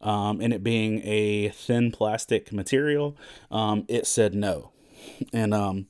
um, 0.00 0.40
and 0.40 0.52
it 0.52 0.62
being 0.62 1.00
a 1.04 1.48
thin 1.48 1.90
plastic 1.90 2.52
material, 2.52 3.16
um, 3.50 3.84
it 3.88 4.06
said 4.06 4.34
no. 4.34 4.70
And 5.32 5.54
um, 5.54 5.86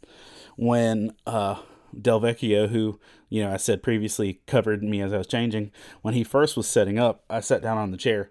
when 0.56 1.12
uh, 1.26 1.56
Delvecchio, 1.94 2.68
who 2.68 3.00
you 3.34 3.42
know 3.42 3.52
I 3.52 3.56
said 3.56 3.82
previously 3.82 4.40
covered 4.46 4.84
me 4.84 5.02
as 5.02 5.12
I 5.12 5.18
was 5.18 5.26
changing, 5.26 5.72
when 6.02 6.14
he 6.14 6.22
first 6.22 6.56
was 6.56 6.68
setting 6.68 7.00
up, 7.00 7.24
I 7.28 7.40
sat 7.40 7.62
down 7.62 7.78
on 7.78 7.90
the 7.90 7.96
chair, 7.96 8.30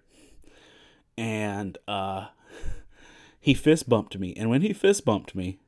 and 1.17 1.77
uh, 1.89 2.27
he 3.37 3.53
fist 3.53 3.89
bumped 3.89 4.17
me. 4.17 4.33
And 4.37 4.49
when 4.49 4.61
he 4.61 4.71
fist 4.71 5.03
bumped 5.03 5.35
me, 5.35 5.59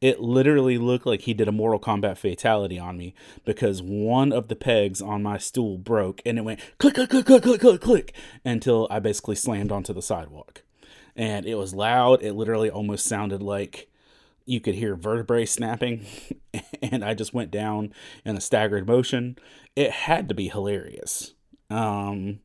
it 0.00 0.20
literally 0.20 0.78
looked 0.78 1.06
like 1.06 1.22
he 1.22 1.34
did 1.34 1.48
a 1.48 1.52
Mortal 1.52 1.80
Kombat 1.80 2.18
fatality 2.18 2.78
on 2.78 2.96
me 2.96 3.14
because 3.44 3.82
one 3.82 4.32
of 4.32 4.46
the 4.46 4.54
pegs 4.54 5.02
on 5.02 5.24
my 5.24 5.38
stool 5.38 5.76
broke 5.76 6.22
and 6.24 6.38
it 6.38 6.42
went 6.42 6.60
click, 6.78 6.94
click, 6.94 7.10
click, 7.10 7.26
click, 7.26 7.42
click, 7.42 7.60
click, 7.60 7.80
click 7.80 8.14
until 8.44 8.86
I 8.92 9.00
basically 9.00 9.34
slammed 9.34 9.72
onto 9.72 9.92
the 9.92 10.02
sidewalk. 10.02 10.62
And 11.16 11.46
it 11.46 11.56
was 11.56 11.74
loud. 11.74 12.22
It 12.22 12.34
literally 12.34 12.70
almost 12.70 13.06
sounded 13.06 13.42
like 13.42 13.88
you 14.46 14.60
could 14.60 14.74
hear 14.74 14.94
vertebrae 14.94 15.46
snapping. 15.46 16.06
and 16.82 17.04
I 17.04 17.14
just 17.14 17.34
went 17.34 17.50
down 17.50 17.92
in 18.24 18.36
a 18.36 18.40
staggered 18.40 18.86
motion. 18.86 19.36
It 19.74 19.90
had 19.90 20.28
to 20.28 20.34
be 20.34 20.48
hilarious. 20.48 21.34
Um, 21.70 22.40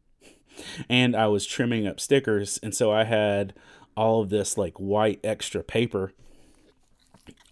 and 0.89 1.15
I 1.15 1.27
was 1.27 1.45
trimming 1.45 1.87
up 1.87 1.99
stickers. 1.99 2.59
And 2.63 2.73
so 2.73 2.91
I 2.91 3.03
had 3.03 3.53
all 3.95 4.21
of 4.21 4.29
this 4.29 4.57
like 4.57 4.77
white 4.77 5.19
extra 5.23 5.63
paper 5.63 6.13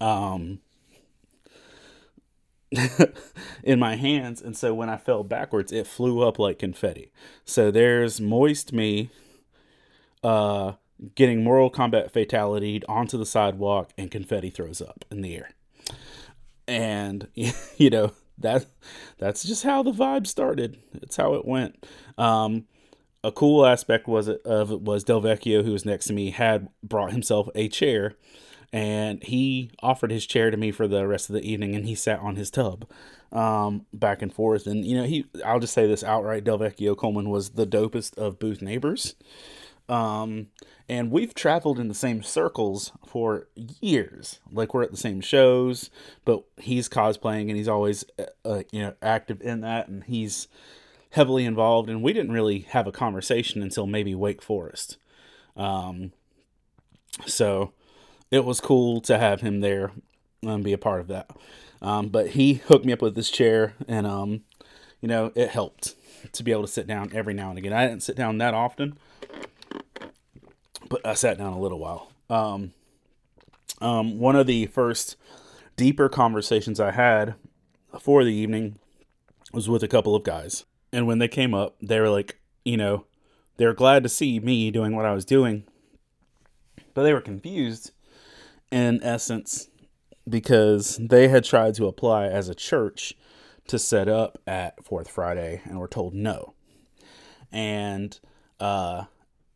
um, 0.00 0.60
in 3.62 3.78
my 3.78 3.96
hands. 3.96 4.40
And 4.40 4.56
so 4.56 4.74
when 4.74 4.88
I 4.88 4.96
fell 4.96 5.24
backwards, 5.24 5.72
it 5.72 5.86
flew 5.86 6.22
up 6.22 6.38
like 6.38 6.58
confetti. 6.58 7.12
So 7.44 7.70
there's 7.70 8.20
moist 8.20 8.72
me 8.72 9.10
uh, 10.22 10.72
getting 11.14 11.42
Mortal 11.42 11.70
Kombat 11.70 12.10
fatality 12.10 12.82
onto 12.88 13.18
the 13.18 13.26
sidewalk, 13.26 13.92
and 13.96 14.10
confetti 14.10 14.50
throws 14.50 14.80
up 14.80 15.04
in 15.10 15.22
the 15.22 15.36
air. 15.36 15.50
And, 16.66 17.28
you 17.76 17.90
know, 17.90 18.12
that 18.38 18.66
that's 19.18 19.42
just 19.42 19.64
how 19.64 19.82
the 19.82 19.92
vibe 19.92 20.26
started. 20.26 20.78
It's 20.94 21.16
how 21.16 21.34
it 21.34 21.44
went. 21.44 21.86
Um, 22.16 22.66
a 23.24 23.32
cool 23.32 23.66
aspect 23.66 24.06
was 24.06 24.28
it 24.28 24.40
of 24.44 24.70
it 24.70 24.80
was 24.80 25.04
Delvecchio, 25.04 25.64
who 25.64 25.72
was 25.72 25.84
next 25.84 26.06
to 26.06 26.12
me, 26.12 26.30
had 26.30 26.68
brought 26.82 27.12
himself 27.12 27.48
a 27.54 27.68
chair 27.68 28.14
and 28.72 29.22
he 29.24 29.70
offered 29.82 30.10
his 30.10 30.26
chair 30.26 30.50
to 30.50 30.56
me 30.56 30.70
for 30.70 30.86
the 30.86 31.06
rest 31.06 31.30
of 31.30 31.34
the 31.34 31.42
evening 31.42 31.74
and 31.74 31.86
he 31.86 31.94
sat 31.94 32.20
on 32.20 32.36
his 32.36 32.50
tub 32.50 32.88
um, 33.32 33.86
back 33.92 34.22
and 34.22 34.32
forth 34.32 34.66
and 34.66 34.84
you 34.84 34.96
know 34.96 35.04
he 35.04 35.24
i'll 35.44 35.60
just 35.60 35.74
say 35.74 35.86
this 35.86 36.04
outright 36.04 36.44
delvecchio 36.44 36.96
coleman 36.96 37.30
was 37.30 37.50
the 37.50 37.66
dopest 37.66 38.16
of 38.18 38.38
booth 38.38 38.60
neighbors 38.62 39.14
um, 39.88 40.48
and 40.88 41.10
we've 41.10 41.34
traveled 41.34 41.78
in 41.78 41.88
the 41.88 41.94
same 41.94 42.22
circles 42.22 42.92
for 43.06 43.48
years 43.80 44.40
like 44.52 44.74
we're 44.74 44.82
at 44.82 44.90
the 44.90 44.96
same 44.96 45.20
shows 45.20 45.90
but 46.24 46.44
he's 46.58 46.88
cosplaying 46.88 47.48
and 47.48 47.56
he's 47.56 47.68
always 47.68 48.04
uh, 48.18 48.24
uh 48.44 48.62
you 48.70 48.80
know 48.80 48.94
active 49.02 49.40
in 49.40 49.60
that 49.60 49.88
and 49.88 50.04
he's 50.04 50.48
heavily 51.10 51.44
involved 51.44 51.88
and 51.88 52.02
we 52.02 52.12
didn't 52.12 52.32
really 52.32 52.60
have 52.60 52.86
a 52.86 52.92
conversation 52.92 53.62
until 53.62 53.86
maybe 53.86 54.14
wake 54.14 54.42
forest 54.42 54.98
um, 55.56 56.12
so 57.26 57.72
it 58.30 58.44
was 58.44 58.60
cool 58.60 59.00
to 59.02 59.18
have 59.18 59.40
him 59.40 59.60
there 59.60 59.92
and 60.42 60.64
be 60.64 60.72
a 60.72 60.78
part 60.78 61.00
of 61.00 61.08
that. 61.08 61.30
Um, 61.80 62.08
but 62.08 62.30
he 62.30 62.54
hooked 62.54 62.84
me 62.84 62.92
up 62.92 63.02
with 63.02 63.14
this 63.14 63.30
chair, 63.30 63.74
and 63.86 64.06
um, 64.06 64.42
you 65.00 65.08
know, 65.08 65.32
it 65.34 65.50
helped 65.50 65.94
to 66.32 66.42
be 66.42 66.50
able 66.50 66.62
to 66.62 66.68
sit 66.68 66.86
down 66.86 67.10
every 67.14 67.34
now 67.34 67.50
and 67.50 67.58
again. 67.58 67.72
I 67.72 67.86
didn't 67.86 68.02
sit 68.02 68.16
down 68.16 68.38
that 68.38 68.54
often, 68.54 68.98
but 70.88 71.06
I 71.06 71.14
sat 71.14 71.38
down 71.38 71.52
a 71.52 71.60
little 71.60 71.78
while. 71.78 72.10
Um, 72.30 72.72
um, 73.80 74.18
one 74.18 74.36
of 74.36 74.46
the 74.46 74.66
first 74.66 75.16
deeper 75.76 76.08
conversations 76.08 76.80
I 76.80 76.92
had 76.92 77.34
for 78.00 78.24
the 78.24 78.32
evening 78.32 78.78
was 79.52 79.68
with 79.68 79.82
a 79.82 79.88
couple 79.88 80.14
of 80.14 80.24
guys, 80.24 80.64
and 80.92 81.06
when 81.06 81.18
they 81.18 81.28
came 81.28 81.54
up, 81.54 81.76
they 81.80 82.00
were 82.00 82.10
like, 82.10 82.40
you 82.64 82.76
know, 82.76 83.06
they 83.56 83.66
were 83.66 83.74
glad 83.74 84.02
to 84.02 84.08
see 84.08 84.38
me 84.40 84.70
doing 84.70 84.94
what 84.94 85.06
I 85.06 85.14
was 85.14 85.24
doing, 85.24 85.64
but 86.94 87.02
they 87.02 87.12
were 87.12 87.20
confused 87.20 87.92
in 88.70 89.02
essence 89.02 89.68
because 90.28 90.98
they 90.98 91.28
had 91.28 91.44
tried 91.44 91.74
to 91.76 91.86
apply 91.86 92.26
as 92.26 92.48
a 92.48 92.54
church 92.54 93.14
to 93.66 93.78
set 93.78 94.08
up 94.08 94.38
at 94.46 94.84
Fourth 94.84 95.10
Friday 95.10 95.62
and 95.64 95.78
were 95.78 95.88
told 95.88 96.14
no. 96.14 96.54
And 97.50 98.18
uh 98.60 99.04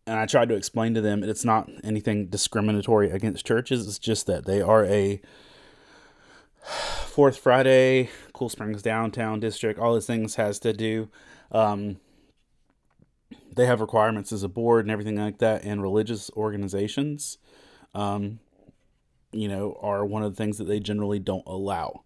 and 0.06 0.18
I 0.18 0.26
tried 0.26 0.48
to 0.48 0.54
explain 0.54 0.94
to 0.94 1.00
them 1.00 1.22
it's 1.22 1.44
not 1.44 1.70
anything 1.84 2.26
discriminatory 2.26 3.10
against 3.10 3.46
churches, 3.46 3.86
it's 3.86 3.98
just 3.98 4.26
that 4.26 4.44
they 4.44 4.60
are 4.60 4.84
a 4.84 5.20
Fourth 7.06 7.36
Friday, 7.36 8.10
Cool 8.32 8.48
Springs 8.48 8.82
downtown 8.82 9.40
district, 9.40 9.78
all 9.78 9.94
these 9.94 10.06
things 10.06 10.36
has 10.36 10.58
to 10.60 10.72
do 10.72 11.08
um 11.50 11.98
they 13.54 13.66
have 13.66 13.80
requirements 13.80 14.32
as 14.32 14.42
a 14.42 14.48
board 14.48 14.84
and 14.84 14.90
everything 14.90 15.16
like 15.16 15.38
that 15.38 15.64
And 15.64 15.82
religious 15.82 16.30
organizations. 16.30 17.38
Um, 17.94 18.40
you 19.32 19.48
know, 19.48 19.78
are 19.80 20.04
one 20.04 20.22
of 20.22 20.32
the 20.32 20.36
things 20.36 20.58
that 20.58 20.64
they 20.64 20.80
generally 20.80 21.18
don't 21.18 21.46
allow. 21.46 22.04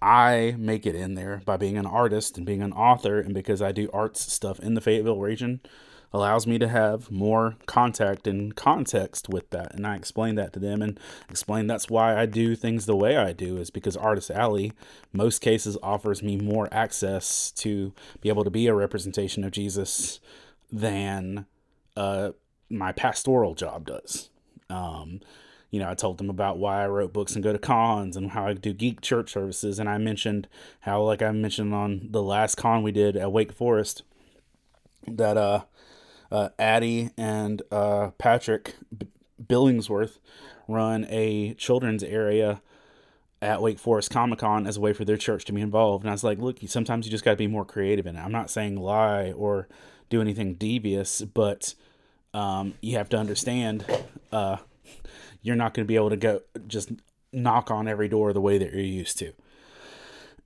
I 0.00 0.54
make 0.58 0.86
it 0.86 0.94
in 0.94 1.14
there 1.14 1.42
by 1.44 1.56
being 1.56 1.78
an 1.78 1.86
artist 1.86 2.36
and 2.36 2.46
being 2.46 2.62
an 2.62 2.72
author, 2.72 3.20
and 3.20 3.34
because 3.34 3.62
I 3.62 3.72
do 3.72 3.90
arts 3.92 4.32
stuff 4.32 4.58
in 4.60 4.74
the 4.74 4.80
Fayetteville 4.80 5.20
region, 5.20 5.60
allows 6.12 6.46
me 6.46 6.58
to 6.58 6.68
have 6.68 7.10
more 7.10 7.56
contact 7.66 8.26
and 8.26 8.54
context 8.54 9.28
with 9.28 9.50
that. 9.50 9.74
And 9.74 9.86
I 9.86 9.96
explain 9.96 10.34
that 10.36 10.52
to 10.54 10.58
them 10.58 10.82
and 10.82 10.98
explain 11.28 11.66
that's 11.66 11.90
why 11.90 12.16
I 12.16 12.26
do 12.26 12.54
things 12.54 12.86
the 12.86 12.96
way 12.96 13.16
I 13.16 13.32
do, 13.32 13.56
is 13.56 13.70
because 13.70 13.96
Artist 13.96 14.30
Alley, 14.30 14.72
most 15.12 15.40
cases, 15.40 15.76
offers 15.82 16.22
me 16.22 16.36
more 16.36 16.68
access 16.72 17.50
to 17.52 17.92
be 18.20 18.28
able 18.28 18.44
to 18.44 18.50
be 18.50 18.66
a 18.66 18.74
representation 18.74 19.44
of 19.44 19.50
Jesus 19.50 20.20
than 20.72 21.46
uh, 21.96 22.32
my 22.70 22.92
pastoral 22.92 23.54
job 23.54 23.86
does. 23.86 24.30
Um, 24.68 25.20
you 25.70 25.80
know, 25.80 25.90
I 25.90 25.94
told 25.94 26.18
them 26.18 26.30
about 26.30 26.58
why 26.58 26.82
I 26.82 26.88
wrote 26.88 27.12
books 27.12 27.34
and 27.34 27.44
go 27.44 27.52
to 27.52 27.58
cons 27.58 28.16
and 28.16 28.30
how 28.30 28.46
I 28.46 28.54
do 28.54 28.72
geek 28.72 29.00
church 29.00 29.32
services. 29.32 29.78
And 29.78 29.88
I 29.88 29.98
mentioned 29.98 30.48
how, 30.80 31.02
like 31.02 31.22
I 31.22 31.30
mentioned 31.32 31.74
on 31.74 32.08
the 32.10 32.22
last 32.22 32.56
con 32.56 32.82
we 32.82 32.92
did 32.92 33.16
at 33.16 33.32
Wake 33.32 33.52
Forest, 33.52 34.02
that 35.06 35.36
uh, 35.36 35.64
uh 36.30 36.48
Addie 36.58 37.10
and 37.16 37.62
uh, 37.70 38.10
Patrick 38.18 38.74
B- 38.96 39.06
Billingsworth 39.44 40.18
run 40.68 41.06
a 41.08 41.54
children's 41.54 42.02
area 42.02 42.60
at 43.42 43.60
Wake 43.60 43.78
Forest 43.78 44.10
Comic 44.10 44.38
Con 44.40 44.66
as 44.66 44.78
a 44.78 44.80
way 44.80 44.92
for 44.92 45.04
their 45.04 45.16
church 45.16 45.44
to 45.44 45.52
be 45.52 45.60
involved. 45.60 46.04
And 46.04 46.10
I 46.10 46.14
was 46.14 46.24
like, 46.24 46.38
look, 46.38 46.58
sometimes 46.66 47.06
you 47.06 47.10
just 47.10 47.24
got 47.24 47.32
to 47.32 47.36
be 47.36 47.46
more 47.46 47.64
creative 47.64 48.06
in 48.06 48.16
it. 48.16 48.20
I'm 48.20 48.32
not 48.32 48.50
saying 48.50 48.76
lie 48.76 49.32
or 49.32 49.68
do 50.08 50.20
anything 50.20 50.54
devious, 50.54 51.20
but 51.20 51.74
um, 52.32 52.74
you 52.80 52.96
have 52.96 53.08
to 53.10 53.18
understand 53.18 53.84
uh, 54.32 54.56
you're 55.42 55.54
not 55.54 55.74
going 55.74 55.84
to 55.84 55.88
be 55.88 55.96
able 55.96 56.10
to 56.10 56.16
go 56.16 56.40
just 56.66 56.90
knock 57.32 57.70
on 57.70 57.86
every 57.86 58.08
door 58.08 58.32
the 58.32 58.40
way 58.40 58.58
that 58.58 58.72
you're 58.72 58.80
used 58.80 59.18
to. 59.18 59.32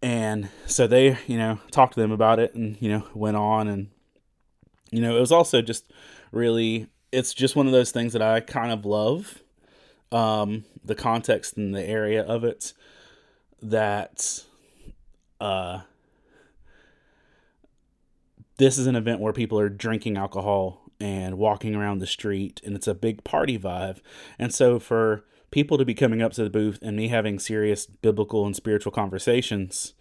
And 0.03 0.49
so 0.67 0.87
they, 0.87 1.17
you 1.27 1.39
know, 1.39 1.61
talked 1.71 1.95
to 1.95 2.01
them 2.01 2.11
about 2.11 2.39
it 2.39 2.55
and, 2.55 2.77
you 2.81 2.91
know, 2.91 3.07
went 3.15 3.37
on 3.37 3.69
and, 3.69 3.89
you 4.91 5.01
know, 5.01 5.17
it 5.17 5.21
was 5.21 5.33
also 5.33 5.63
just 5.63 5.91
really, 6.33 6.89
it's 7.13 7.35
just 7.35 7.57
one 7.57 7.67
of 7.67 7.73
those 7.73 7.91
things 7.91 8.13
that 8.13 8.23
I 8.23 8.41
kind 8.41 8.73
of 8.73 8.85
love. 8.85 9.43
Um, 10.13 10.65
the 10.85 10.97
context 10.97 11.57
and 11.57 11.75
the 11.75 11.85
area 11.85 12.23
of 12.23 12.43
it 12.43 12.73
that, 13.63 14.45
uh, 15.41 15.83
this 18.61 18.77
is 18.77 18.87
an 18.87 18.95
event 18.97 19.21
where 19.21 19.33
people 19.33 19.59
are 19.59 19.71
drinking 19.71 20.19
alcohol 20.19 20.83
and 21.01 21.39
walking 21.39 21.75
around 21.75 21.99
the 21.99 22.07
street 22.07 22.61
and 22.63 22.77
it's 22.77 22.87
a 22.87 22.95
big 22.95 23.25
party 23.25 23.59
vibe 23.59 24.01
and 24.39 24.53
so 24.53 24.79
for 24.79 25.25
people 25.51 25.79
to 25.79 25.85
be 25.85 25.95
coming 25.95 26.21
up 26.21 26.33
to 26.33 26.45
the 26.45 26.51
booth 26.51 26.79
and 26.83 26.95
me 26.95 27.09
having 27.09 27.39
serious 27.39 27.87
biblical 27.87 28.45
and 28.45 28.55
spiritual 28.55 28.93
conversations 28.93 29.95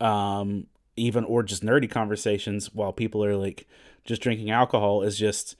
um 0.00 0.68
even 0.98 1.24
or 1.24 1.42
just 1.42 1.62
nerdy 1.62 1.90
conversations 1.90 2.74
while 2.74 2.92
people 2.92 3.24
are 3.24 3.36
like 3.36 3.66
just 4.04 4.22
drinking 4.22 4.50
alcohol 4.50 5.02
is 5.02 5.18
just 5.18 5.56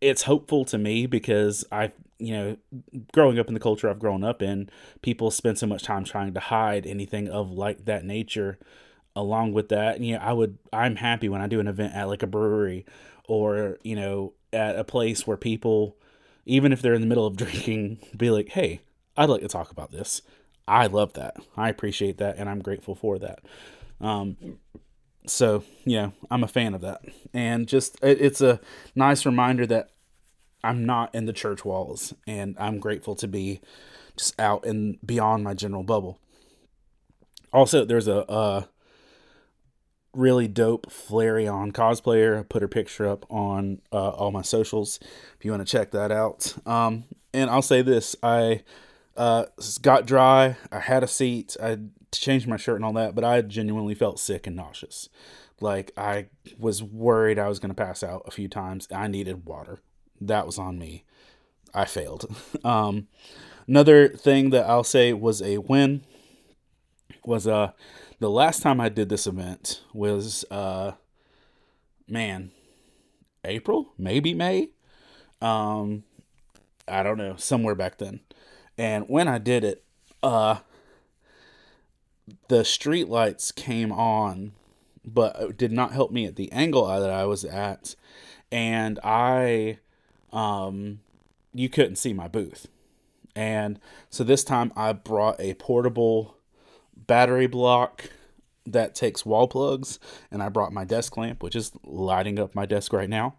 it's 0.00 0.22
hopeful 0.22 0.64
to 0.64 0.76
me 0.76 1.06
because 1.06 1.64
I 1.70 1.92
you 2.18 2.32
know 2.36 2.56
growing 3.12 3.38
up 3.38 3.48
in 3.48 3.54
the 3.54 3.60
culture 3.60 3.88
I've 3.88 4.00
grown 4.00 4.24
up 4.24 4.42
in 4.42 4.68
people 5.00 5.30
spend 5.30 5.58
so 5.58 5.66
much 5.66 5.84
time 5.84 6.04
trying 6.04 6.34
to 6.34 6.40
hide 6.40 6.86
anything 6.86 7.28
of 7.28 7.50
like 7.52 7.84
that 7.84 8.04
nature 8.04 8.58
along 9.14 9.52
with 9.52 9.68
that. 9.68 10.00
You 10.00 10.14
know 10.14 10.20
I 10.20 10.32
would 10.32 10.58
I'm 10.72 10.96
happy 10.96 11.28
when 11.28 11.40
I 11.40 11.46
do 11.46 11.60
an 11.60 11.68
event 11.68 11.94
at 11.94 12.08
like 12.08 12.22
a 12.22 12.26
brewery 12.26 12.84
or 13.28 13.78
you 13.82 13.94
know 13.94 14.32
at 14.52 14.76
a 14.76 14.84
place 14.84 15.26
where 15.26 15.36
people 15.36 15.96
even 16.44 16.72
if 16.72 16.82
they're 16.82 16.94
in 16.94 17.00
the 17.00 17.06
middle 17.06 17.26
of 17.26 17.36
drinking 17.42 17.98
be 18.16 18.30
like 18.30 18.48
hey 18.50 18.80
i'd 19.16 19.30
like 19.30 19.42
to 19.42 19.48
talk 19.48 19.70
about 19.70 19.92
this. 19.92 20.22
I 20.68 20.86
love 20.86 21.14
that. 21.14 21.36
I 21.56 21.68
appreciate 21.68 22.18
that 22.18 22.38
and 22.38 22.48
i'm 22.48 22.60
grateful 22.60 22.94
for 22.94 23.18
that 23.18 23.40
um, 24.02 24.36
so 25.26 25.62
yeah 25.84 26.10
i'm 26.30 26.42
a 26.42 26.48
fan 26.48 26.74
of 26.74 26.80
that 26.80 27.00
and 27.32 27.68
just 27.68 27.96
it, 28.02 28.20
it's 28.20 28.40
a 28.40 28.60
nice 28.94 29.24
reminder 29.24 29.66
that 29.66 29.90
i'm 30.64 30.84
not 30.84 31.14
in 31.14 31.26
the 31.26 31.32
church 31.32 31.64
walls 31.64 32.12
and 32.26 32.56
i'm 32.58 32.78
grateful 32.78 33.14
to 33.14 33.28
be 33.28 33.60
just 34.16 34.38
out 34.40 34.66
and 34.66 34.98
beyond 35.06 35.44
my 35.44 35.54
general 35.54 35.84
bubble 35.84 36.18
also 37.52 37.84
there's 37.84 38.08
a 38.08 38.28
uh, 38.28 38.64
really 40.14 40.48
dope 40.48 40.90
Flareon 40.90 41.72
cosplayer. 41.72 42.38
I 42.38 42.42
put 42.42 42.62
her 42.62 42.68
picture 42.68 43.08
up 43.08 43.24
on 43.30 43.80
uh, 43.92 44.10
all 44.10 44.30
my 44.30 44.42
socials 44.42 44.98
if 45.38 45.44
you 45.44 45.50
want 45.50 45.66
to 45.66 45.70
check 45.70 45.90
that 45.92 46.10
out. 46.12 46.54
Um, 46.66 47.04
and 47.32 47.50
I'll 47.50 47.62
say 47.62 47.82
this: 47.82 48.14
I 48.22 48.62
uh, 49.16 49.46
got 49.80 50.06
dry. 50.06 50.56
I 50.70 50.80
had 50.80 51.02
a 51.02 51.08
seat. 51.08 51.56
I 51.62 51.78
changed 52.20 52.48
my 52.48 52.56
shirt 52.56 52.76
and 52.76 52.84
all 52.84 52.92
that, 52.94 53.14
but 53.14 53.24
I 53.24 53.40
genuinely 53.42 53.94
felt 53.94 54.20
sick 54.20 54.46
and 54.46 54.56
nauseous. 54.56 55.08
Like 55.60 55.92
I 55.96 56.26
was 56.58 56.82
worried 56.82 57.38
I 57.38 57.48
was 57.48 57.58
going 57.58 57.74
to 57.74 57.82
pass 57.82 58.02
out 58.02 58.24
a 58.26 58.30
few 58.30 58.48
times. 58.48 58.88
I 58.92 59.06
needed 59.06 59.46
water. 59.46 59.78
That 60.20 60.46
was 60.46 60.58
on 60.58 60.78
me. 60.78 61.04
I 61.74 61.84
failed. 61.84 62.26
Um, 62.64 63.08
another 63.66 64.08
thing 64.08 64.50
that 64.50 64.66
I'll 64.66 64.84
say 64.84 65.12
was 65.12 65.42
a 65.42 65.58
win 65.58 66.02
was 67.24 67.46
uh 67.46 67.72
the 68.20 68.30
last 68.30 68.62
time 68.62 68.80
I 68.80 68.88
did 68.88 69.08
this 69.08 69.26
event 69.26 69.82
was 69.92 70.44
uh 70.50 70.92
man 72.08 72.52
April 73.44 73.92
maybe 73.98 74.32
May 74.32 74.70
um 75.40 76.04
I 76.86 77.02
don't 77.02 77.18
know 77.18 77.34
somewhere 77.36 77.74
back 77.74 77.98
then 77.98 78.20
and 78.78 79.06
when 79.08 79.26
I 79.26 79.38
did 79.38 79.64
it 79.64 79.84
uh 80.22 80.58
the 82.48 82.64
street 82.64 83.08
lights 83.08 83.52
came 83.52 83.92
on 83.92 84.52
but 85.04 85.56
did 85.56 85.72
not 85.72 85.92
help 85.92 86.10
me 86.12 86.26
at 86.26 86.36
the 86.36 86.50
angle 86.52 86.86
that 86.86 87.10
I 87.10 87.24
was 87.24 87.44
at. 87.44 87.94
And 88.50 88.98
I 89.02 89.78
um 90.32 91.00
you 91.52 91.68
couldn't 91.68 91.96
see 91.96 92.12
my 92.12 92.28
booth. 92.28 92.68
And 93.34 93.78
so 94.10 94.24
this 94.24 94.44
time 94.44 94.72
I 94.76 94.92
brought 94.92 95.40
a 95.40 95.54
portable 95.54 96.36
battery 96.96 97.46
block 97.46 98.10
that 98.64 98.94
takes 98.94 99.26
wall 99.26 99.48
plugs 99.48 99.98
and 100.30 100.42
I 100.42 100.48
brought 100.48 100.72
my 100.72 100.84
desk 100.84 101.16
lamp 101.16 101.42
which 101.42 101.56
is 101.56 101.72
lighting 101.84 102.38
up 102.38 102.54
my 102.54 102.66
desk 102.66 102.92
right 102.92 103.10
now. 103.10 103.34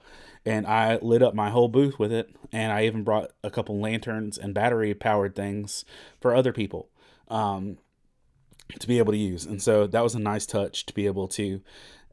And 0.46 0.68
I 0.68 0.98
lit 0.98 1.24
up 1.24 1.34
my 1.34 1.50
whole 1.50 1.70
booth 1.70 1.98
with 1.98 2.12
it 2.12 2.36
and 2.52 2.74
I 2.74 2.86
even 2.86 3.04
brought 3.04 3.32
a 3.44 3.50
couple 3.50 3.80
lanterns 3.80 4.38
and 4.38 4.54
battery 4.54 4.94
powered 4.94 5.36
things 5.36 5.86
for 6.20 6.36
other 6.36 6.52
people. 6.52 6.90
Um, 7.30 7.78
to 8.80 8.88
be 8.88 8.98
able 8.98 9.12
to 9.12 9.18
use 9.18 9.46
and 9.46 9.62
so 9.62 9.88
that 9.88 10.04
was 10.04 10.16
a 10.16 10.20
nice 10.20 10.46
touch 10.46 10.86
to 10.86 10.94
be 10.94 11.06
able 11.06 11.28
to 11.28 11.62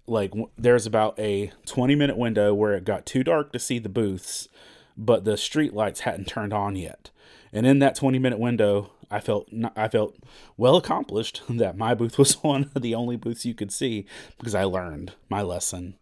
like 0.06 0.32
there's 0.58 0.86
about 0.86 1.18
a 1.18 1.52
20 1.66 1.94
minute 1.94 2.16
window 2.16 2.52
where 2.52 2.74
it 2.74 2.84
got 2.84 3.06
too 3.06 3.22
dark 3.22 3.52
to 3.52 3.58
see 3.58 3.78
the 3.78 3.88
booths 3.88 4.48
but 4.96 5.24
the 5.24 5.36
street 5.36 5.72
lights 5.72 6.00
hadn't 6.00 6.26
turned 6.26 6.52
on 6.52 6.76
yet 6.76 7.10
and 7.52 7.66
in 7.66 7.78
that 7.78 7.94
20 7.94 8.18
minute 8.18 8.38
window 8.38 8.90
I 9.10 9.20
felt 9.20 9.48
I 9.76 9.88
felt 9.88 10.16
well 10.56 10.76
accomplished 10.76 11.42
that 11.48 11.76
my 11.76 11.94
booth 11.94 12.18
was 12.18 12.34
one 12.42 12.70
of 12.74 12.82
the 12.82 12.94
only 12.94 13.16
booths 13.16 13.44
you 13.44 13.54
could 13.54 13.72
see 13.72 14.06
because 14.38 14.54
I 14.54 14.64
learned 14.64 15.14
my 15.28 15.42
lesson, 15.42 15.96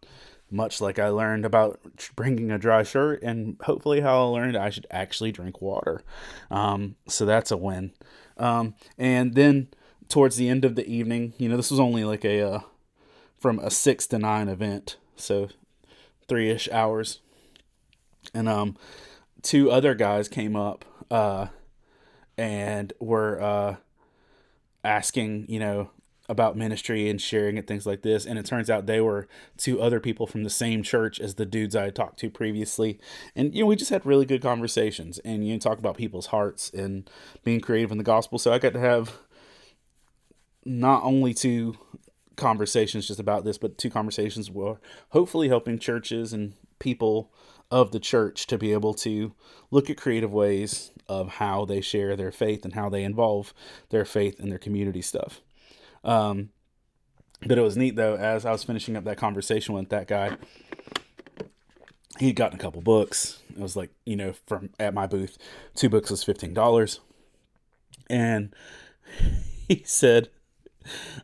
much 0.51 0.79
like 0.79 0.99
I 0.99 1.09
learned 1.09 1.45
about 1.45 1.79
bringing 2.15 2.51
a 2.51 2.59
dry 2.59 2.83
shirt 2.83 3.23
and 3.23 3.57
hopefully 3.63 4.01
how 4.01 4.21
I 4.21 4.25
learned 4.25 4.57
I 4.57 4.69
should 4.69 4.87
actually 4.91 5.31
drink 5.31 5.61
water. 5.61 6.03
Um, 6.51 6.95
so 7.07 7.25
that's 7.25 7.51
a 7.51 7.57
win. 7.57 7.91
Um, 8.37 8.75
and 8.97 9.33
then 9.33 9.67
towards 10.09 10.35
the 10.35 10.49
end 10.49 10.65
of 10.65 10.75
the 10.75 10.87
evening, 10.87 11.33
you 11.37 11.47
know, 11.47 11.55
this 11.55 11.71
was 11.71 11.79
only 11.79 12.03
like 12.03 12.25
a 12.25 12.41
uh, 12.41 12.59
from 13.37 13.59
a 13.59 13.71
six 13.71 14.05
to 14.07 14.19
nine 14.19 14.49
event, 14.49 14.97
so 15.15 15.49
three 16.27 16.49
ish 16.49 16.67
hours, 16.69 17.19
and 18.33 18.49
um, 18.49 18.75
two 19.41 19.71
other 19.71 19.95
guys 19.95 20.27
came 20.27 20.55
up. 20.55 20.83
Uh, 21.09 21.47
and 22.39 22.93
were 23.01 23.41
uh, 23.41 23.75
asking, 24.85 25.45
you 25.49 25.59
know, 25.59 25.89
about 26.29 26.55
ministry 26.55 27.09
and 27.09 27.19
sharing 27.19 27.57
and 27.57 27.67
things 27.67 27.85
like 27.85 28.01
this. 28.01 28.25
And 28.25 28.39
it 28.39 28.45
turns 28.45 28.69
out 28.69 28.85
they 28.85 29.01
were 29.01 29.27
two 29.57 29.81
other 29.81 29.99
people 29.99 30.25
from 30.25 30.43
the 30.45 30.49
same 30.49 30.81
church 30.81 31.19
as 31.19 31.35
the 31.35 31.45
dudes 31.45 31.75
I 31.75 31.85
had 31.85 31.95
talked 31.95 32.17
to 32.19 32.29
previously. 32.29 32.97
And, 33.35 33.53
you 33.53 33.61
know, 33.61 33.67
we 33.67 33.75
just 33.75 33.89
had 33.89 34.05
really 34.05 34.25
good 34.25 34.41
conversations 34.41 35.19
and, 35.19 35.45
you 35.45 35.53
know, 35.53 35.59
talk 35.59 35.79
about 35.79 35.97
people's 35.97 36.27
hearts 36.27 36.69
and 36.69 37.09
being 37.43 37.59
creative 37.59 37.91
in 37.91 37.97
the 37.97 38.03
gospel. 38.05 38.39
So 38.39 38.53
I 38.53 38.59
got 38.59 38.71
to 38.73 38.79
have 38.79 39.17
not 40.69 41.03
only 41.03 41.33
two 41.33 41.75
conversations 42.35 43.07
just 43.07 43.19
about 43.19 43.43
this, 43.43 43.57
but 43.57 43.77
two 43.77 43.89
conversations 43.89 44.51
were 44.51 44.77
hopefully 45.09 45.47
helping 45.47 45.79
churches 45.79 46.31
and 46.31 46.53
people 46.77 47.33
of 47.71 47.91
the 47.91 47.99
church 47.99 48.45
to 48.47 48.57
be 48.57 48.71
able 48.71 48.93
to 48.93 49.33
look 49.71 49.89
at 49.89 49.97
creative 49.97 50.31
ways 50.31 50.91
of 51.07 51.27
how 51.33 51.65
they 51.65 51.81
share 51.81 52.15
their 52.15 52.31
faith 52.31 52.63
and 52.65 52.75
how 52.75 52.87
they 52.87 53.03
involve 53.03 53.51
their 53.89 54.05
faith 54.05 54.39
in 54.39 54.49
their 54.49 54.59
community 54.59 55.01
stuff. 55.01 55.41
Um, 56.03 56.49
but 57.45 57.57
it 57.57 57.61
was 57.61 57.75
neat 57.75 57.95
though, 57.95 58.15
as 58.15 58.45
I 58.45 58.51
was 58.51 58.63
finishing 58.63 58.95
up 58.95 59.05
that 59.05 59.17
conversation 59.17 59.73
with 59.73 59.89
that 59.89 60.07
guy, 60.07 60.37
he'd 62.19 62.35
gotten 62.35 62.59
a 62.59 62.61
couple 62.61 62.81
books. 62.81 63.41
It 63.49 63.59
was 63.59 63.75
like, 63.75 63.89
you 64.05 64.15
know, 64.15 64.33
from 64.45 64.69
at 64.79 64.93
my 64.93 65.07
booth, 65.07 65.37
two 65.73 65.89
books 65.89 66.11
was 66.11 66.23
$15. 66.23 66.99
And 68.07 68.53
he 69.67 69.81
said, 69.83 70.29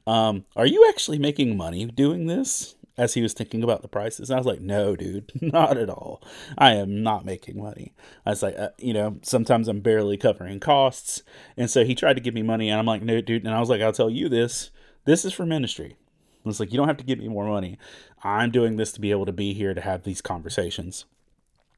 um, 0.07 0.45
Are 0.55 0.65
you 0.65 0.87
actually 0.89 1.19
making 1.19 1.57
money 1.57 1.85
doing 1.85 2.27
this? 2.27 2.75
as 2.97 3.13
he 3.13 3.21
was 3.21 3.33
thinking 3.33 3.63
about 3.63 3.81
the 3.81 3.87
prices. 3.87 4.31
I 4.31 4.37
was 4.37 4.45
like, 4.45 4.61
no, 4.61 4.95
dude, 4.95 5.31
not 5.41 5.77
at 5.77 5.89
all. 5.89 6.21
I 6.57 6.75
am 6.75 7.03
not 7.03 7.25
making 7.25 7.61
money. 7.61 7.93
I 8.25 8.29
was 8.31 8.43
like, 8.43 8.57
uh, 8.57 8.69
you 8.77 8.93
know, 8.93 9.19
sometimes 9.21 9.67
I'm 9.67 9.81
barely 9.81 10.17
covering 10.17 10.59
costs. 10.59 11.23
And 11.57 11.69
so 11.69 11.83
he 11.83 11.95
tried 11.95 12.13
to 12.13 12.21
give 12.21 12.33
me 12.33 12.41
money, 12.41 12.69
and 12.69 12.79
I'm 12.79 12.85
like, 12.85 13.01
no, 13.01 13.21
dude. 13.21 13.43
And 13.43 13.53
I 13.53 13.59
was 13.59 13.69
like, 13.69 13.81
I'll 13.81 13.91
tell 13.91 14.09
you 14.09 14.29
this 14.29 14.71
this 15.05 15.23
is 15.23 15.33
for 15.33 15.45
ministry. 15.45 15.97
It's 16.45 16.59
like, 16.59 16.71
you 16.71 16.77
don't 16.77 16.87
have 16.87 16.97
to 16.97 17.03
give 17.03 17.19
me 17.19 17.27
more 17.27 17.47
money. 17.47 17.77
I'm 18.23 18.51
doing 18.51 18.75
this 18.75 18.91
to 18.93 19.01
be 19.01 19.11
able 19.11 19.25
to 19.25 19.31
be 19.31 19.53
here 19.53 19.73
to 19.73 19.81
have 19.81 20.03
these 20.03 20.21
conversations. 20.21 21.05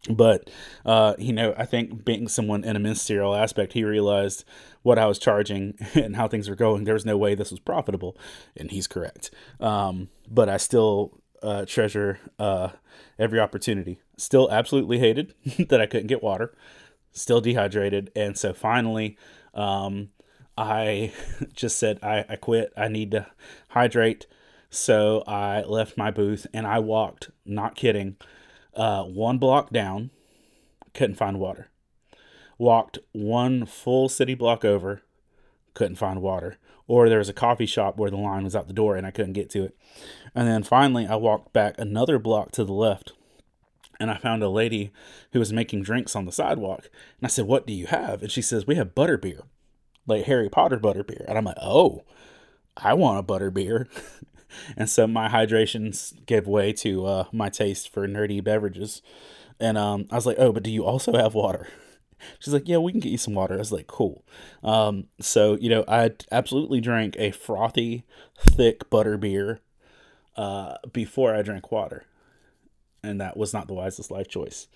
But, 0.10 0.50
uh, 0.86 1.16
you 1.18 1.34
know, 1.34 1.54
I 1.58 1.66
think 1.66 2.06
being 2.06 2.28
someone 2.28 2.64
in 2.64 2.76
a 2.76 2.80
ministerial 2.80 3.36
aspect, 3.36 3.74
he 3.74 3.84
realized 3.84 4.46
what 4.82 4.98
I 4.98 5.06
was 5.06 5.20
charging 5.20 5.78
and 5.96 6.16
how 6.16 6.28
things 6.28 6.50
were 6.50 6.56
going. 6.56 6.84
There 6.84 6.94
was 6.94 7.06
no 7.06 7.18
way 7.18 7.36
this 7.36 7.52
was 7.52 7.60
profitable. 7.60 8.18
And 8.56 8.72
he's 8.72 8.88
correct. 8.88 9.32
Um, 9.60 10.10
but 10.30 10.50
I 10.50 10.58
still 10.58 11.20
uh, 11.44 11.66
treasure 11.66 12.20
uh, 12.40 12.70
every 13.20 13.40
opportunity. 13.40 14.00
Still 14.18 14.50
absolutely 14.52 15.00
hated 15.00 15.34
that 15.70 15.82
I 15.82 15.86
couldn't 15.86 16.08
get 16.08 16.24
water. 16.24 16.56
Still 17.12 17.42
dehydrated. 17.42 18.12
And 18.16 18.38
so 18.38 18.54
finally, 18.54 19.18
um, 19.54 20.10
I 20.58 21.12
just 21.54 21.78
said, 21.78 22.00
I, 22.02 22.26
I 22.30 22.36
quit. 22.36 22.72
I 22.78 22.88
need 22.88 23.12
to 23.12 23.28
hydrate. 23.70 24.26
So 24.70 25.24
I 25.28 25.62
left 25.64 25.98
my 25.98 26.12
booth 26.12 26.48
and 26.54 26.68
I 26.68 26.80
walked, 26.80 27.30
not 27.46 27.76
kidding, 27.76 28.18
uh, 28.78 29.04
one 29.04 29.40
block 29.40 29.72
down, 29.72 30.12
couldn't 30.94 31.16
find 31.16 31.40
water. 31.40 31.70
Walked 32.58 33.00
one 33.12 33.66
full 33.66 34.08
city 34.08 34.36
block 34.36 34.64
over, 34.64 35.02
couldn't 35.74 35.96
find 35.96 36.22
water. 36.22 36.58
Or 36.88 37.10
there 37.10 37.18
was 37.18 37.28
a 37.28 37.34
coffee 37.34 37.66
shop 37.66 37.98
where 37.98 38.10
the 38.10 38.18
line 38.18 38.46
was 38.46 38.56
out 38.56 38.68
the 38.68 38.74
door 38.74 38.96
and 38.96 39.06
I 39.06 39.12
couldn't 39.12 39.34
get 39.34 39.50
to 39.52 39.66
it. 39.66 39.78
And 40.34 40.48
then 40.48 40.64
finally, 40.64 41.06
I 41.06 41.16
walked 41.16 41.52
back 41.52 41.76
another 41.78 42.18
block 42.18 42.52
to 42.52 42.64
the 42.64 42.72
left 42.72 43.12
and 44.00 44.10
I 44.10 44.18
found 44.18 44.42
a 44.42 44.50
lady 44.50 44.92
who 45.34 45.40
was 45.40 45.52
making 45.52 45.84
drinks 45.84 46.16
on 46.16 46.26
the 46.26 46.32
sidewalk. 46.32 46.90
And 47.20 47.26
I 47.26 47.28
said, 47.28 47.46
What 47.46 47.68
do 47.68 47.74
you 47.74 47.88
have? 47.88 48.22
And 48.22 48.32
she 48.32 48.42
says, 48.42 48.66
We 48.66 48.76
have 48.76 48.96
butter 48.96 49.18
beer, 49.18 49.44
like 50.06 50.26
Harry 50.26 50.50
Potter 50.50 50.78
butter 50.78 51.04
beer. 51.04 51.26
And 51.28 51.38
I'm 51.38 51.46
like, 51.46 51.58
Oh, 51.62 52.06
I 52.76 52.94
want 52.94 53.20
a 53.20 53.24
butter 53.24 53.52
beer. 53.52 53.88
and 54.78 54.90
so 54.90 55.08
my 55.08 55.30
hydrations 55.30 56.14
gave 56.26 56.48
way 56.48 56.74
to 56.74 57.06
uh, 57.06 57.24
my 57.32 57.50
taste 57.50 57.90
for 57.90 58.08
nerdy 58.08 58.44
beverages. 58.44 59.02
And 59.60 59.78
um, 59.78 60.06
I 60.12 60.16
was 60.16 60.26
like, 60.26 60.38
oh, 60.40 60.52
but 60.52 60.64
do 60.64 60.72
you 60.72 60.86
also 60.86 61.14
have 61.14 61.34
water? 61.34 61.68
She's 62.40 62.54
like, 62.54 62.68
yeah, 62.68 62.78
we 62.78 62.92
can 62.92 63.00
get 63.00 63.12
you 63.12 63.18
some 63.18 63.36
water. 63.36 63.56
I 63.56 63.60
was 63.60 63.72
like, 63.72 63.88
cool. 63.88 64.24
Um, 64.64 65.06
so, 65.20 65.56
you 65.58 65.70
know, 65.70 65.84
I 65.88 66.12
absolutely 66.32 66.82
drank 66.82 67.16
a 67.18 67.32
frothy, 67.32 68.06
thick 68.38 68.90
butter 68.90 69.18
beer 69.18 69.62
uh, 70.36 70.76
before 70.92 71.36
I 71.36 71.42
drank 71.42 71.72
water. 71.72 72.06
And 73.04 73.22
that 73.22 73.38
was 73.38 73.54
not 73.54 73.68
the 73.68 73.74
wisest 73.74 74.12
life 74.12 74.28
choice. 74.28 74.68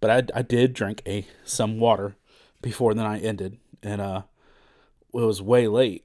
But 0.00 0.10
I, 0.10 0.38
I 0.38 0.42
did 0.42 0.74
drink 0.74 1.02
a 1.06 1.26
some 1.44 1.78
water 1.78 2.16
before 2.62 2.94
the 2.94 3.02
night 3.02 3.24
ended. 3.24 3.58
And 3.82 4.00
uh, 4.00 4.22
it 5.12 5.20
was 5.20 5.42
way 5.42 5.66
late. 5.66 6.04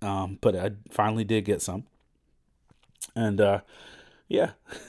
Um, 0.00 0.38
but 0.40 0.56
I 0.56 0.70
finally 0.90 1.24
did 1.24 1.44
get 1.44 1.62
some 1.62 1.84
and 3.14 3.40
uh, 3.40 3.60
yeah. 4.28 4.52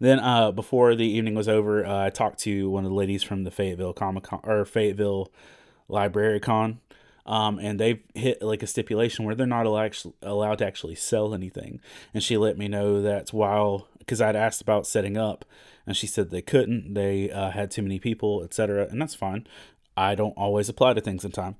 Then 0.00 0.18
uh, 0.18 0.50
before 0.50 0.94
the 0.94 1.06
evening 1.06 1.34
was 1.34 1.46
over, 1.46 1.84
uh, 1.84 2.06
I 2.06 2.10
talked 2.10 2.38
to 2.40 2.70
one 2.70 2.84
of 2.84 2.90
the 2.90 2.96
ladies 2.96 3.22
from 3.22 3.44
the 3.44 3.50
Fayetteville 3.50 3.92
Comic 3.92 4.24
Con 4.24 4.40
or 4.44 4.64
Fayetteville 4.64 5.30
Library 5.88 6.40
Con. 6.40 6.80
Um, 7.26 7.58
and 7.58 7.78
they've 7.78 8.02
hit 8.14 8.40
like 8.42 8.62
a 8.62 8.66
stipulation 8.66 9.26
where 9.26 9.34
they're 9.34 9.46
not 9.46 9.66
allowed, 9.66 9.94
allowed 10.22 10.58
to 10.58 10.66
actually 10.66 10.94
sell 10.94 11.34
anything. 11.34 11.80
And 12.14 12.22
she 12.22 12.38
let 12.38 12.56
me 12.56 12.66
know 12.66 13.02
that 13.02 13.32
while, 13.34 13.88
because 13.98 14.22
I'd 14.22 14.36
asked 14.36 14.62
about 14.62 14.86
setting 14.86 15.18
up, 15.18 15.44
and 15.86 15.94
she 15.94 16.06
said 16.06 16.30
they 16.30 16.42
couldn't, 16.42 16.94
they 16.94 17.30
uh, 17.30 17.50
had 17.50 17.70
too 17.70 17.82
many 17.82 17.98
people, 17.98 18.42
etc. 18.42 18.88
And 18.90 19.00
that's 19.00 19.14
fine. 19.14 19.46
I 19.96 20.14
don't 20.14 20.36
always 20.36 20.70
apply 20.70 20.94
to 20.94 21.00
things 21.02 21.26
in 21.26 21.32
time. 21.32 21.56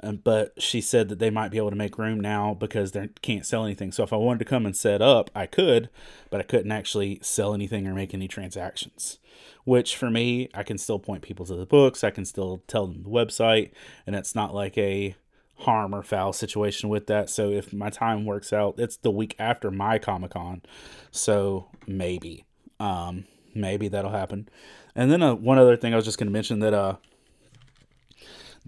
Um, 0.00 0.20
but 0.22 0.52
she 0.62 0.80
said 0.80 1.08
that 1.08 1.18
they 1.18 1.30
might 1.30 1.50
be 1.50 1.58
able 1.58 1.70
to 1.70 1.76
make 1.76 1.98
room 1.98 2.20
now 2.20 2.54
because 2.54 2.92
they 2.92 3.08
can't 3.20 3.44
sell 3.44 3.64
anything. 3.64 3.90
So 3.90 4.04
if 4.04 4.12
I 4.12 4.16
wanted 4.16 4.38
to 4.40 4.44
come 4.44 4.64
and 4.64 4.76
set 4.76 5.02
up, 5.02 5.30
I 5.34 5.46
could, 5.46 5.88
but 6.30 6.40
I 6.40 6.44
couldn't 6.44 6.70
actually 6.70 7.18
sell 7.22 7.52
anything 7.52 7.86
or 7.86 7.94
make 7.94 8.14
any 8.14 8.28
transactions. 8.28 9.18
Which 9.64 9.96
for 9.96 10.08
me, 10.08 10.48
I 10.54 10.62
can 10.62 10.78
still 10.78 10.98
point 10.98 11.22
people 11.22 11.44
to 11.46 11.54
the 11.54 11.66
books. 11.66 12.04
I 12.04 12.10
can 12.10 12.24
still 12.24 12.62
tell 12.68 12.86
them 12.86 13.02
the 13.02 13.10
website, 13.10 13.70
and 14.06 14.14
it's 14.16 14.34
not 14.34 14.54
like 14.54 14.78
a 14.78 15.14
harm 15.58 15.94
or 15.94 16.02
foul 16.02 16.32
situation 16.32 16.88
with 16.88 17.06
that. 17.08 17.28
So 17.28 17.50
if 17.50 17.72
my 17.72 17.90
time 17.90 18.24
works 18.24 18.52
out, 18.52 18.76
it's 18.78 18.96
the 18.96 19.10
week 19.10 19.34
after 19.38 19.70
my 19.70 19.98
Comic 19.98 20.30
Con. 20.30 20.62
So 21.10 21.66
maybe, 21.86 22.44
um, 22.78 23.24
maybe 23.54 23.88
that'll 23.88 24.12
happen. 24.12 24.48
And 24.94 25.10
then 25.10 25.22
uh, 25.22 25.34
one 25.34 25.58
other 25.58 25.76
thing 25.76 25.92
I 25.92 25.96
was 25.96 26.04
just 26.04 26.18
going 26.18 26.28
to 26.28 26.32
mention 26.32 26.60
that 26.60 26.74
uh, 26.74 26.96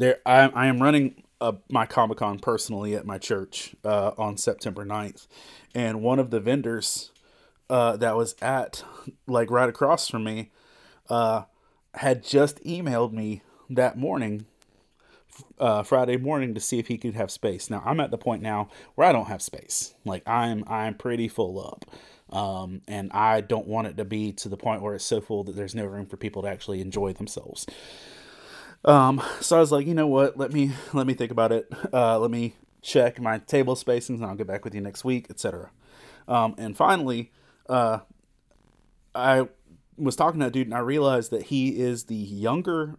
there 0.01 0.19
I, 0.25 0.49
I 0.49 0.67
am 0.67 0.83
running 0.83 1.23
uh, 1.41 1.53
my 1.71 1.87
Comic 1.87 2.19
Con 2.19 2.39
personally 2.39 2.95
at 2.95 3.07
my 3.07 3.19
church 3.19 3.77
uh, 3.85 4.13
on 4.19 4.37
September 4.37 4.85
9th. 4.85 5.27
And 5.75 6.03
one 6.03 6.19
of 6.19 6.31
the 6.31 6.41
vendors 6.41 7.13
uh, 7.69 7.97
that 7.99 8.17
was 8.17 8.35
at, 8.43 8.83
like, 9.27 9.51
right 9.51 9.69
across 9.69 10.09
from 10.09 10.25
me, 10.25 10.51
uh, 11.09 11.43
had 11.95 12.25
just 12.25 12.63
emailed 12.65 13.13
me 13.13 13.43
that 13.69 13.97
morning, 13.99 14.47
uh, 15.59 15.83
Friday 15.83 16.17
morning, 16.17 16.55
to 16.55 16.61
see 16.61 16.79
if 16.79 16.89
he 16.89 16.99
could 16.99 17.15
have 17.15 17.31
space. 17.31 17.71
Now, 17.71 17.83
I'm 17.85 18.01
at 18.01 18.11
the 18.11 18.19
point 18.19 18.43
now 18.43 18.69
where 18.95 19.07
I 19.07 19.13
don't 19.13 19.29
have 19.29 19.43
space. 19.43 19.95
Like, 20.05 20.27
I'm, 20.29 20.65
I'm 20.67 20.95
pretty 20.95 21.29
full 21.29 21.61
up. 21.65 21.85
Um, 22.35 22.81
and 22.89 23.11
I 23.13 23.41
don't 23.41 23.67
want 23.67 23.89
it 23.89 23.97
to 23.99 24.05
be 24.05 24.33
to 24.35 24.49
the 24.49 24.57
point 24.57 24.83
where 24.83 24.95
it's 24.95 25.05
so 25.05 25.21
full 25.21 25.45
that 25.45 25.57
there's 25.57 25.75
no 25.75 25.85
room 25.85 26.07
for 26.07 26.17
people 26.17 26.43
to 26.43 26.49
actually 26.49 26.81
enjoy 26.81 27.13
themselves. 27.13 27.67
Um, 28.85 29.23
so 29.41 29.57
I 29.57 29.61
was 29.61 29.73
like, 29.73 29.87
you 29.87 29.95
know 29.95 30.07
what? 30.07 30.37
Let 30.37 30.53
me 30.53 30.73
let 30.93 31.07
me 31.07 31.15
think 31.15 31.31
about 31.31 31.53
it. 31.53 31.69
Uh, 31.93 32.19
let 32.19 32.31
me 32.31 32.55
check 32.83 33.21
my 33.21 33.39
table 33.39 33.75
spacings, 33.75 34.17
and 34.17 34.25
I'll 34.25 34.35
get 34.35 34.47
back 34.47 34.65
with 34.65 34.75
you 34.75 34.81
next 34.81 35.05
week, 35.05 35.27
etc. 35.29 35.71
Um, 36.29 36.55
and 36.59 36.77
finally, 36.77 37.33
uh, 37.69 38.01
I 39.15 39.49
was 39.97 40.17
talking 40.17 40.41
to 40.41 40.47
that 40.47 40.53
dude, 40.53 40.67
and 40.67 40.75
I 40.75 40.79
realized 40.79 41.31
that 41.31 41.45
he 41.45 41.81
is 41.81 42.05
the 42.05 42.15
younger, 42.15 42.97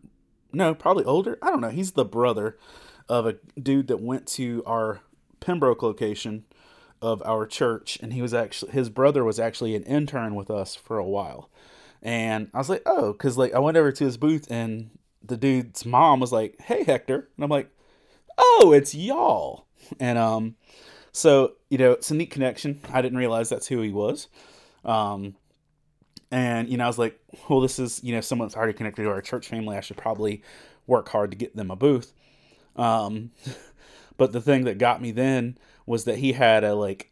no, 0.52 0.76
probably 0.76 1.06
older. 1.06 1.40
I 1.42 1.50
don't 1.50 1.62
know. 1.62 1.70
He's 1.70 1.94
the 1.94 2.06
brother 2.06 2.58
of 3.10 3.26
a 3.26 3.38
dude 3.60 3.88
that 3.88 4.02
went 4.02 4.28
to 4.28 4.64
our 4.66 5.02
Pembroke 5.40 5.82
location 5.82 6.46
of 7.02 7.24
our 7.26 7.48
church, 7.48 7.98
and 8.02 8.14
he 8.14 8.22
was 8.22 8.34
actually 8.34 8.72
his 8.72 8.90
brother 8.90 9.24
was 9.24 9.40
actually 9.40 9.76
an 9.76 9.84
intern 9.84 10.36
with 10.36 10.52
us 10.52 10.76
for 10.76 10.98
a 10.98 11.08
while. 11.08 11.50
And 12.04 12.50
I 12.54 12.58
was 12.58 12.70
like, 12.70 12.84
oh, 12.86 13.14
because 13.14 13.38
like 13.38 13.54
I 13.54 13.60
went 13.60 13.78
over 13.78 13.92
to 13.92 14.04
his 14.04 14.18
booth 14.18 14.50
and 14.50 14.92
the 15.24 15.38
dude's 15.38 15.86
mom 15.86 16.20
was 16.20 16.32
like, 16.32 16.60
"Hey 16.62 16.84
Hector," 16.84 17.30
and 17.36 17.44
I'm 17.44 17.50
like, 17.50 17.70
"Oh, 18.38 18.72
it's 18.76 18.96
y'all." 18.96 19.66
And 20.00 20.18
um, 20.18 20.56
so 21.12 21.54
you 21.70 21.78
know, 21.78 21.92
it's 21.92 22.12
a 22.12 22.16
neat 22.16 22.32
connection. 22.32 22.82
I 22.92 23.02
didn't 23.02 23.18
realize 23.18 23.50
that's 23.50 23.68
who 23.68 23.82
he 23.82 23.92
was. 23.92 24.28
Um, 24.84 25.36
and 26.32 26.70
you 26.70 26.78
know, 26.78 26.86
I 26.86 26.88
was 26.88 27.00
like, 27.00 27.20
"Well, 27.50 27.62
this 27.62 27.80
is 27.80 28.04
you 28.04 28.14
know 28.14 28.22
someone's 28.22 28.56
already 28.56 28.74
connected 28.74 29.04
to 29.04 29.10
our 29.10 29.22
church 29.22 29.48
family. 29.48 29.78
I 29.78 29.82
should 29.82 29.98
probably 29.98 30.44
work 30.88 31.10
hard 31.10 31.32
to 31.32 31.38
get 31.38 31.56
them 31.56 31.72
a 31.72 31.76
booth." 31.76 32.14
Um, 32.76 33.32
but 34.18 34.32
the 34.32 34.42
thing 34.42 34.64
that 34.66 34.78
got 34.78 35.02
me 35.02 35.12
then 35.12 35.58
was 35.86 36.06
that 36.06 36.18
he 36.20 36.34
had 36.34 36.64
a 36.64 36.74
like 36.74 37.12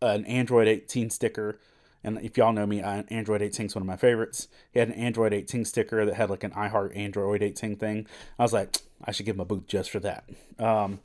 an 0.00 0.24
Android 0.26 0.68
18 0.68 1.10
sticker 1.10 1.58
and 2.04 2.18
if 2.22 2.36
y'all 2.36 2.52
know 2.52 2.66
me, 2.66 2.80
Android 2.80 3.42
18 3.42 3.66
is 3.66 3.74
one 3.74 3.82
of 3.82 3.86
my 3.86 3.96
favorites. 3.96 4.48
He 4.72 4.78
had 4.78 4.88
an 4.88 4.94
Android 4.94 5.32
18 5.32 5.64
sticker 5.64 6.04
that 6.06 6.14
had 6.14 6.30
like 6.30 6.44
an 6.44 6.52
iHeart 6.52 6.96
Android 6.96 7.42
18 7.42 7.76
thing. 7.76 8.06
I 8.38 8.42
was 8.42 8.52
like, 8.52 8.78
I 9.04 9.12
should 9.12 9.26
give 9.26 9.36
him 9.36 9.40
a 9.40 9.44
boot 9.44 9.66
just 9.66 9.90
for 9.90 10.00
that. 10.00 10.24
Um, 10.58 11.00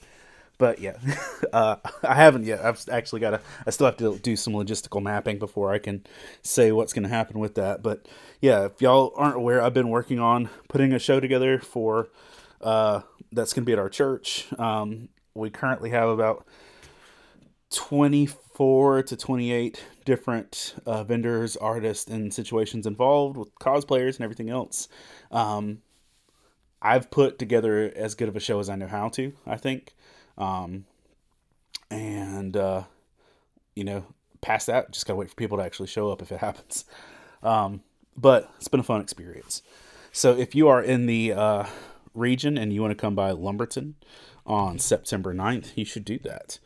but 0.57 0.79
yeah, 0.79 0.97
uh, 1.53 1.77
I 2.03 2.13
haven't 2.13 2.45
yet. 2.45 2.63
I've 2.63 2.83
actually 2.89 3.21
got 3.21 3.31
to. 3.31 3.41
I 3.65 3.71
still 3.71 3.85
have 3.85 3.97
to 3.97 4.17
do 4.19 4.35
some 4.35 4.53
logistical 4.53 5.01
mapping 5.01 5.39
before 5.39 5.73
I 5.73 5.79
can 5.79 6.05
say 6.41 6.71
what's 6.71 6.93
going 6.93 7.03
to 7.03 7.09
happen 7.09 7.39
with 7.39 7.55
that. 7.55 7.81
But 7.81 8.07
yeah, 8.39 8.65
if 8.65 8.81
y'all 8.81 9.13
aren't 9.15 9.35
aware, 9.35 9.61
I've 9.61 9.73
been 9.73 9.89
working 9.89 10.19
on 10.19 10.49
putting 10.69 10.93
a 10.93 10.99
show 10.99 11.19
together 11.19 11.59
for 11.59 12.09
uh, 12.61 13.01
that's 13.31 13.53
going 13.53 13.63
to 13.63 13.65
be 13.65 13.73
at 13.73 13.79
our 13.79 13.89
church. 13.89 14.47
Um, 14.59 15.09
we 15.33 15.49
currently 15.49 15.89
have 15.89 16.09
about 16.09 16.45
24 18.55 19.03
to 19.03 19.17
28 19.17 19.83
different 20.05 20.75
uh, 20.85 21.03
vendors, 21.03 21.57
artists, 21.57 22.09
and 22.09 22.33
situations 22.33 22.85
involved 22.85 23.35
with 23.35 23.53
cosplayers 23.55 24.15
and 24.15 24.21
everything 24.21 24.49
else. 24.49 24.87
Um, 25.31 25.81
I've 26.81 27.09
put 27.09 27.39
together 27.39 27.91
as 27.95 28.13
good 28.13 28.27
of 28.27 28.35
a 28.35 28.39
show 28.39 28.59
as 28.59 28.69
I 28.69 28.75
know 28.75 28.87
how 28.87 29.09
to, 29.09 29.33
I 29.47 29.57
think. 29.57 29.95
Um, 30.37 30.85
and, 31.89 32.55
uh, 32.55 32.83
you 33.75 33.83
know, 33.83 34.05
past 34.41 34.67
that, 34.67 34.91
just 34.91 35.07
gotta 35.07 35.17
wait 35.17 35.29
for 35.29 35.35
people 35.35 35.57
to 35.57 35.63
actually 35.63 35.87
show 35.87 36.11
up 36.11 36.21
if 36.21 36.31
it 36.31 36.39
happens. 36.39 36.85
Um, 37.41 37.81
but 38.15 38.51
it's 38.57 38.67
been 38.67 38.79
a 38.79 38.83
fun 38.83 39.01
experience. 39.01 39.63
So 40.11 40.37
if 40.37 40.53
you 40.53 40.67
are 40.67 40.81
in 40.81 41.07
the 41.07 41.33
uh, 41.33 41.65
region 42.13 42.57
and 42.59 42.71
you 42.71 42.81
want 42.81 42.91
to 42.91 43.01
come 43.01 43.15
by 43.15 43.31
Lumberton 43.31 43.95
on 44.45 44.77
September 44.77 45.33
9th, 45.33 45.75
you 45.75 45.85
should 45.85 46.05
do 46.05 46.19
that. 46.19 46.59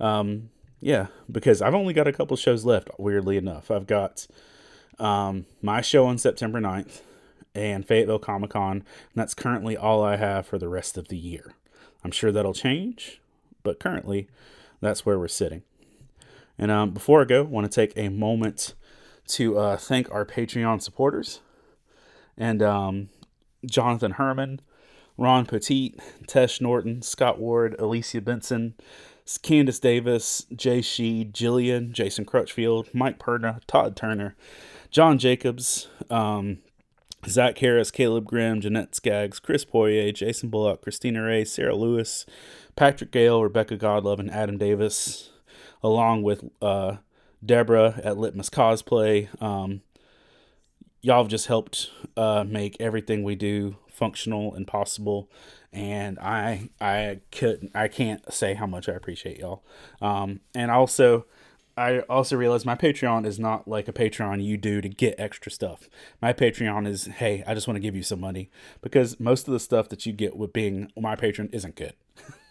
Um, 0.00 0.50
yeah, 0.80 1.06
because 1.30 1.62
I've 1.62 1.74
only 1.74 1.94
got 1.94 2.06
a 2.06 2.12
couple 2.12 2.36
shows 2.36 2.64
left, 2.64 2.90
weirdly 2.98 3.36
enough. 3.36 3.70
I've 3.70 3.86
got 3.86 4.26
um, 4.98 5.46
my 5.62 5.80
show 5.80 6.06
on 6.06 6.18
September 6.18 6.60
9th 6.60 7.00
and 7.54 7.86
Fayetteville 7.86 8.18
Comic 8.18 8.50
Con, 8.50 8.72
and 8.72 8.84
that's 9.14 9.34
currently 9.34 9.76
all 9.76 10.02
I 10.04 10.16
have 10.16 10.46
for 10.46 10.58
the 10.58 10.68
rest 10.68 10.98
of 10.98 11.08
the 11.08 11.16
year. 11.16 11.54
I'm 12.04 12.10
sure 12.10 12.30
that'll 12.30 12.54
change, 12.54 13.20
but 13.62 13.80
currently 13.80 14.28
that's 14.80 15.06
where 15.06 15.18
we're 15.18 15.28
sitting. 15.28 15.62
And 16.58 16.70
um, 16.70 16.90
before 16.90 17.22
I 17.22 17.24
go, 17.24 17.40
I 17.40 17.42
want 17.42 17.70
to 17.70 17.74
take 17.74 17.96
a 17.96 18.08
moment 18.08 18.74
to 19.28 19.58
uh, 19.58 19.76
thank 19.76 20.10
our 20.12 20.24
Patreon 20.24 20.80
supporters 20.82 21.40
and 22.38 22.62
um, 22.62 23.08
Jonathan 23.64 24.12
Herman, 24.12 24.60
Ron 25.18 25.46
Petit, 25.46 25.94
Tesh 26.28 26.60
Norton, 26.60 27.02
Scott 27.02 27.38
Ward, 27.38 27.74
Alicia 27.78 28.20
Benson, 28.20 28.74
Candace 29.42 29.80
Davis, 29.80 30.46
Jay 30.54 30.80
Sheed, 30.80 31.32
Jillian, 31.32 31.90
Jason 31.92 32.24
Crutchfield, 32.24 32.88
Mike 32.94 33.18
Perna, 33.18 33.60
Todd 33.66 33.96
Turner, 33.96 34.36
John 34.90 35.18
Jacobs, 35.18 35.88
um, 36.10 36.58
Zach 37.26 37.58
Harris, 37.58 37.90
Caleb 37.90 38.24
Grimm, 38.24 38.60
Jeanette 38.60 38.94
Skaggs, 38.94 39.40
Chris 39.40 39.64
Poirier, 39.64 40.12
Jason 40.12 40.48
Bullock, 40.48 40.82
Christina 40.82 41.22
Ray, 41.24 41.44
Sarah 41.44 41.74
Lewis, 41.74 42.24
Patrick 42.76 43.10
Gale, 43.10 43.42
Rebecca 43.42 43.76
Godlove, 43.76 44.20
and 44.20 44.30
Adam 44.30 44.58
Davis, 44.58 45.30
along 45.82 46.22
with 46.22 46.44
uh, 46.62 46.96
Deborah 47.44 48.00
at 48.04 48.16
Litmus 48.16 48.48
Cosplay. 48.48 49.28
Um, 49.42 49.82
y'all 51.02 51.22
have 51.22 51.30
just 51.30 51.46
helped 51.46 51.90
uh, 52.16 52.44
make 52.46 52.76
everything 52.78 53.24
we 53.24 53.34
do 53.34 53.76
functional 53.90 54.54
and 54.54 54.66
possible 54.66 55.28
and 55.76 56.18
I 56.18 56.70
I 56.80 57.20
couldn't 57.30 57.72
I 57.74 57.88
can't 57.88 58.32
say 58.32 58.54
how 58.54 58.66
much 58.66 58.88
I 58.88 58.92
appreciate 58.92 59.38
y'all. 59.38 59.62
Um, 60.00 60.40
and 60.54 60.70
also 60.70 61.26
I 61.76 62.00
also 62.00 62.36
realize 62.36 62.64
my 62.64 62.74
Patreon 62.74 63.26
is 63.26 63.38
not 63.38 63.68
like 63.68 63.86
a 63.86 63.92
Patreon 63.92 64.42
you 64.42 64.56
do 64.56 64.80
to 64.80 64.88
get 64.88 65.20
extra 65.20 65.52
stuff. 65.52 65.90
My 66.22 66.32
Patreon 66.32 66.86
is 66.86 67.04
hey, 67.04 67.44
I 67.46 67.52
just 67.52 67.68
want 67.68 67.76
to 67.76 67.82
give 67.82 67.94
you 67.94 68.02
some 68.02 68.20
money 68.20 68.50
because 68.80 69.20
most 69.20 69.46
of 69.46 69.52
the 69.52 69.60
stuff 69.60 69.90
that 69.90 70.06
you 70.06 70.14
get 70.14 70.34
with 70.34 70.54
being 70.54 70.90
my 70.98 71.14
patron 71.14 71.50
isn't 71.52 71.76
good. 71.76 71.92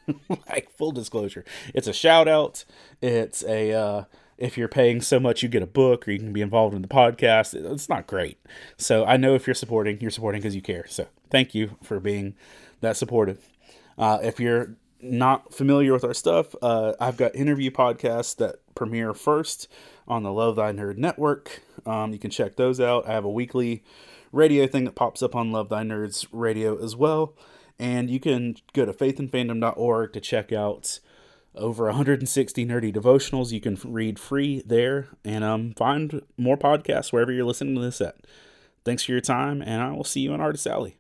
like 0.30 0.70
full 0.70 0.92
disclosure, 0.92 1.44
it's 1.74 1.88
a 1.88 1.94
shout 1.94 2.28
out. 2.28 2.64
It's 3.02 3.44
a 3.46 3.74
uh, 3.74 4.04
if 4.38 4.56
you're 4.56 4.68
paying 4.68 5.02
so 5.02 5.20
much, 5.20 5.42
you 5.42 5.50
get 5.50 5.64
a 5.64 5.68
book 5.68 6.08
or 6.08 6.12
you 6.12 6.20
can 6.20 6.32
be 6.32 6.42
involved 6.42 6.76
in 6.76 6.84
the 6.84 6.88
podcast. 6.88 7.56
It's 7.56 7.90
not 7.90 8.06
great. 8.06 8.38
So 8.78 9.04
I 9.04 9.18
know 9.18 9.34
if 9.34 9.48
you're 9.48 9.56
supporting, 9.56 10.00
you're 10.00 10.12
supporting 10.12 10.42
because 10.42 10.56
you 10.56 10.62
care. 10.62 10.86
So 10.88 11.08
thank 11.32 11.56
you 11.56 11.78
for 11.82 12.00
being 12.00 12.36
that 12.82 12.98
supportive. 12.98 13.50
Uh, 13.98 14.20
if 14.22 14.40
you're 14.40 14.76
not 15.02 15.54
familiar 15.54 15.94
with 15.94 16.04
our 16.04 16.14
stuff, 16.14 16.56
uh, 16.62 16.94
I've 17.00 17.18
got 17.18 17.36
interview 17.36 17.72
podcasts 17.72 18.36
that 18.38 18.56
premiere 18.76 19.14
first 19.14 19.68
on 20.08 20.24
the 20.24 20.32
Love 20.32 20.56
Thy 20.56 20.72
Nerd 20.72 20.98
Network. 20.98 21.62
Um, 21.86 22.12
you 22.14 22.20
can 22.20 22.32
check 22.32 22.56
those 22.56 22.80
out. 22.80 23.08
I 23.08 23.14
have 23.14 23.26
a 23.26 23.30
weekly 23.30 23.84
radio 24.32 24.68
thing 24.68 24.86
that 24.86 24.96
pops 24.96 25.24
up 25.24 25.36
on 25.36 25.52
Love 25.52 25.70
Thy 25.70 25.84
Nerds 25.84 26.28
radio 26.32 26.82
as 26.84 26.96
well. 26.96 27.36
And 27.78 28.10
you 28.10 28.20
can 28.20 28.56
go 28.74 28.86
to 28.86 28.94
faithandfandom.org 28.94 30.14
to 30.14 30.22
check 30.22 30.52
out 30.52 31.00
over 31.56 31.86
160 31.86 32.66
nerdy 32.66 32.94
devotionals 32.94 33.52
you 33.52 33.62
can 33.62 33.78
read 33.86 34.20
free 34.20 34.62
there 34.66 35.08
and 35.24 35.44
um, 35.44 35.74
find 35.74 36.22
more 36.38 36.58
podcasts 36.58 37.14
wherever 37.14 37.32
you're 37.32 37.46
listening 37.46 37.76
to 37.76 37.82
this 37.82 38.02
at. 38.02 38.16
Thanks 38.84 39.04
for 39.04 39.14
your 39.14 39.22
time, 39.22 39.62
and 39.62 39.82
I 39.82 39.92
will 39.92 40.04
see 40.04 40.22
you 40.22 40.34
on 40.34 40.42
Artist 40.42 40.68
Alley. 40.68 40.98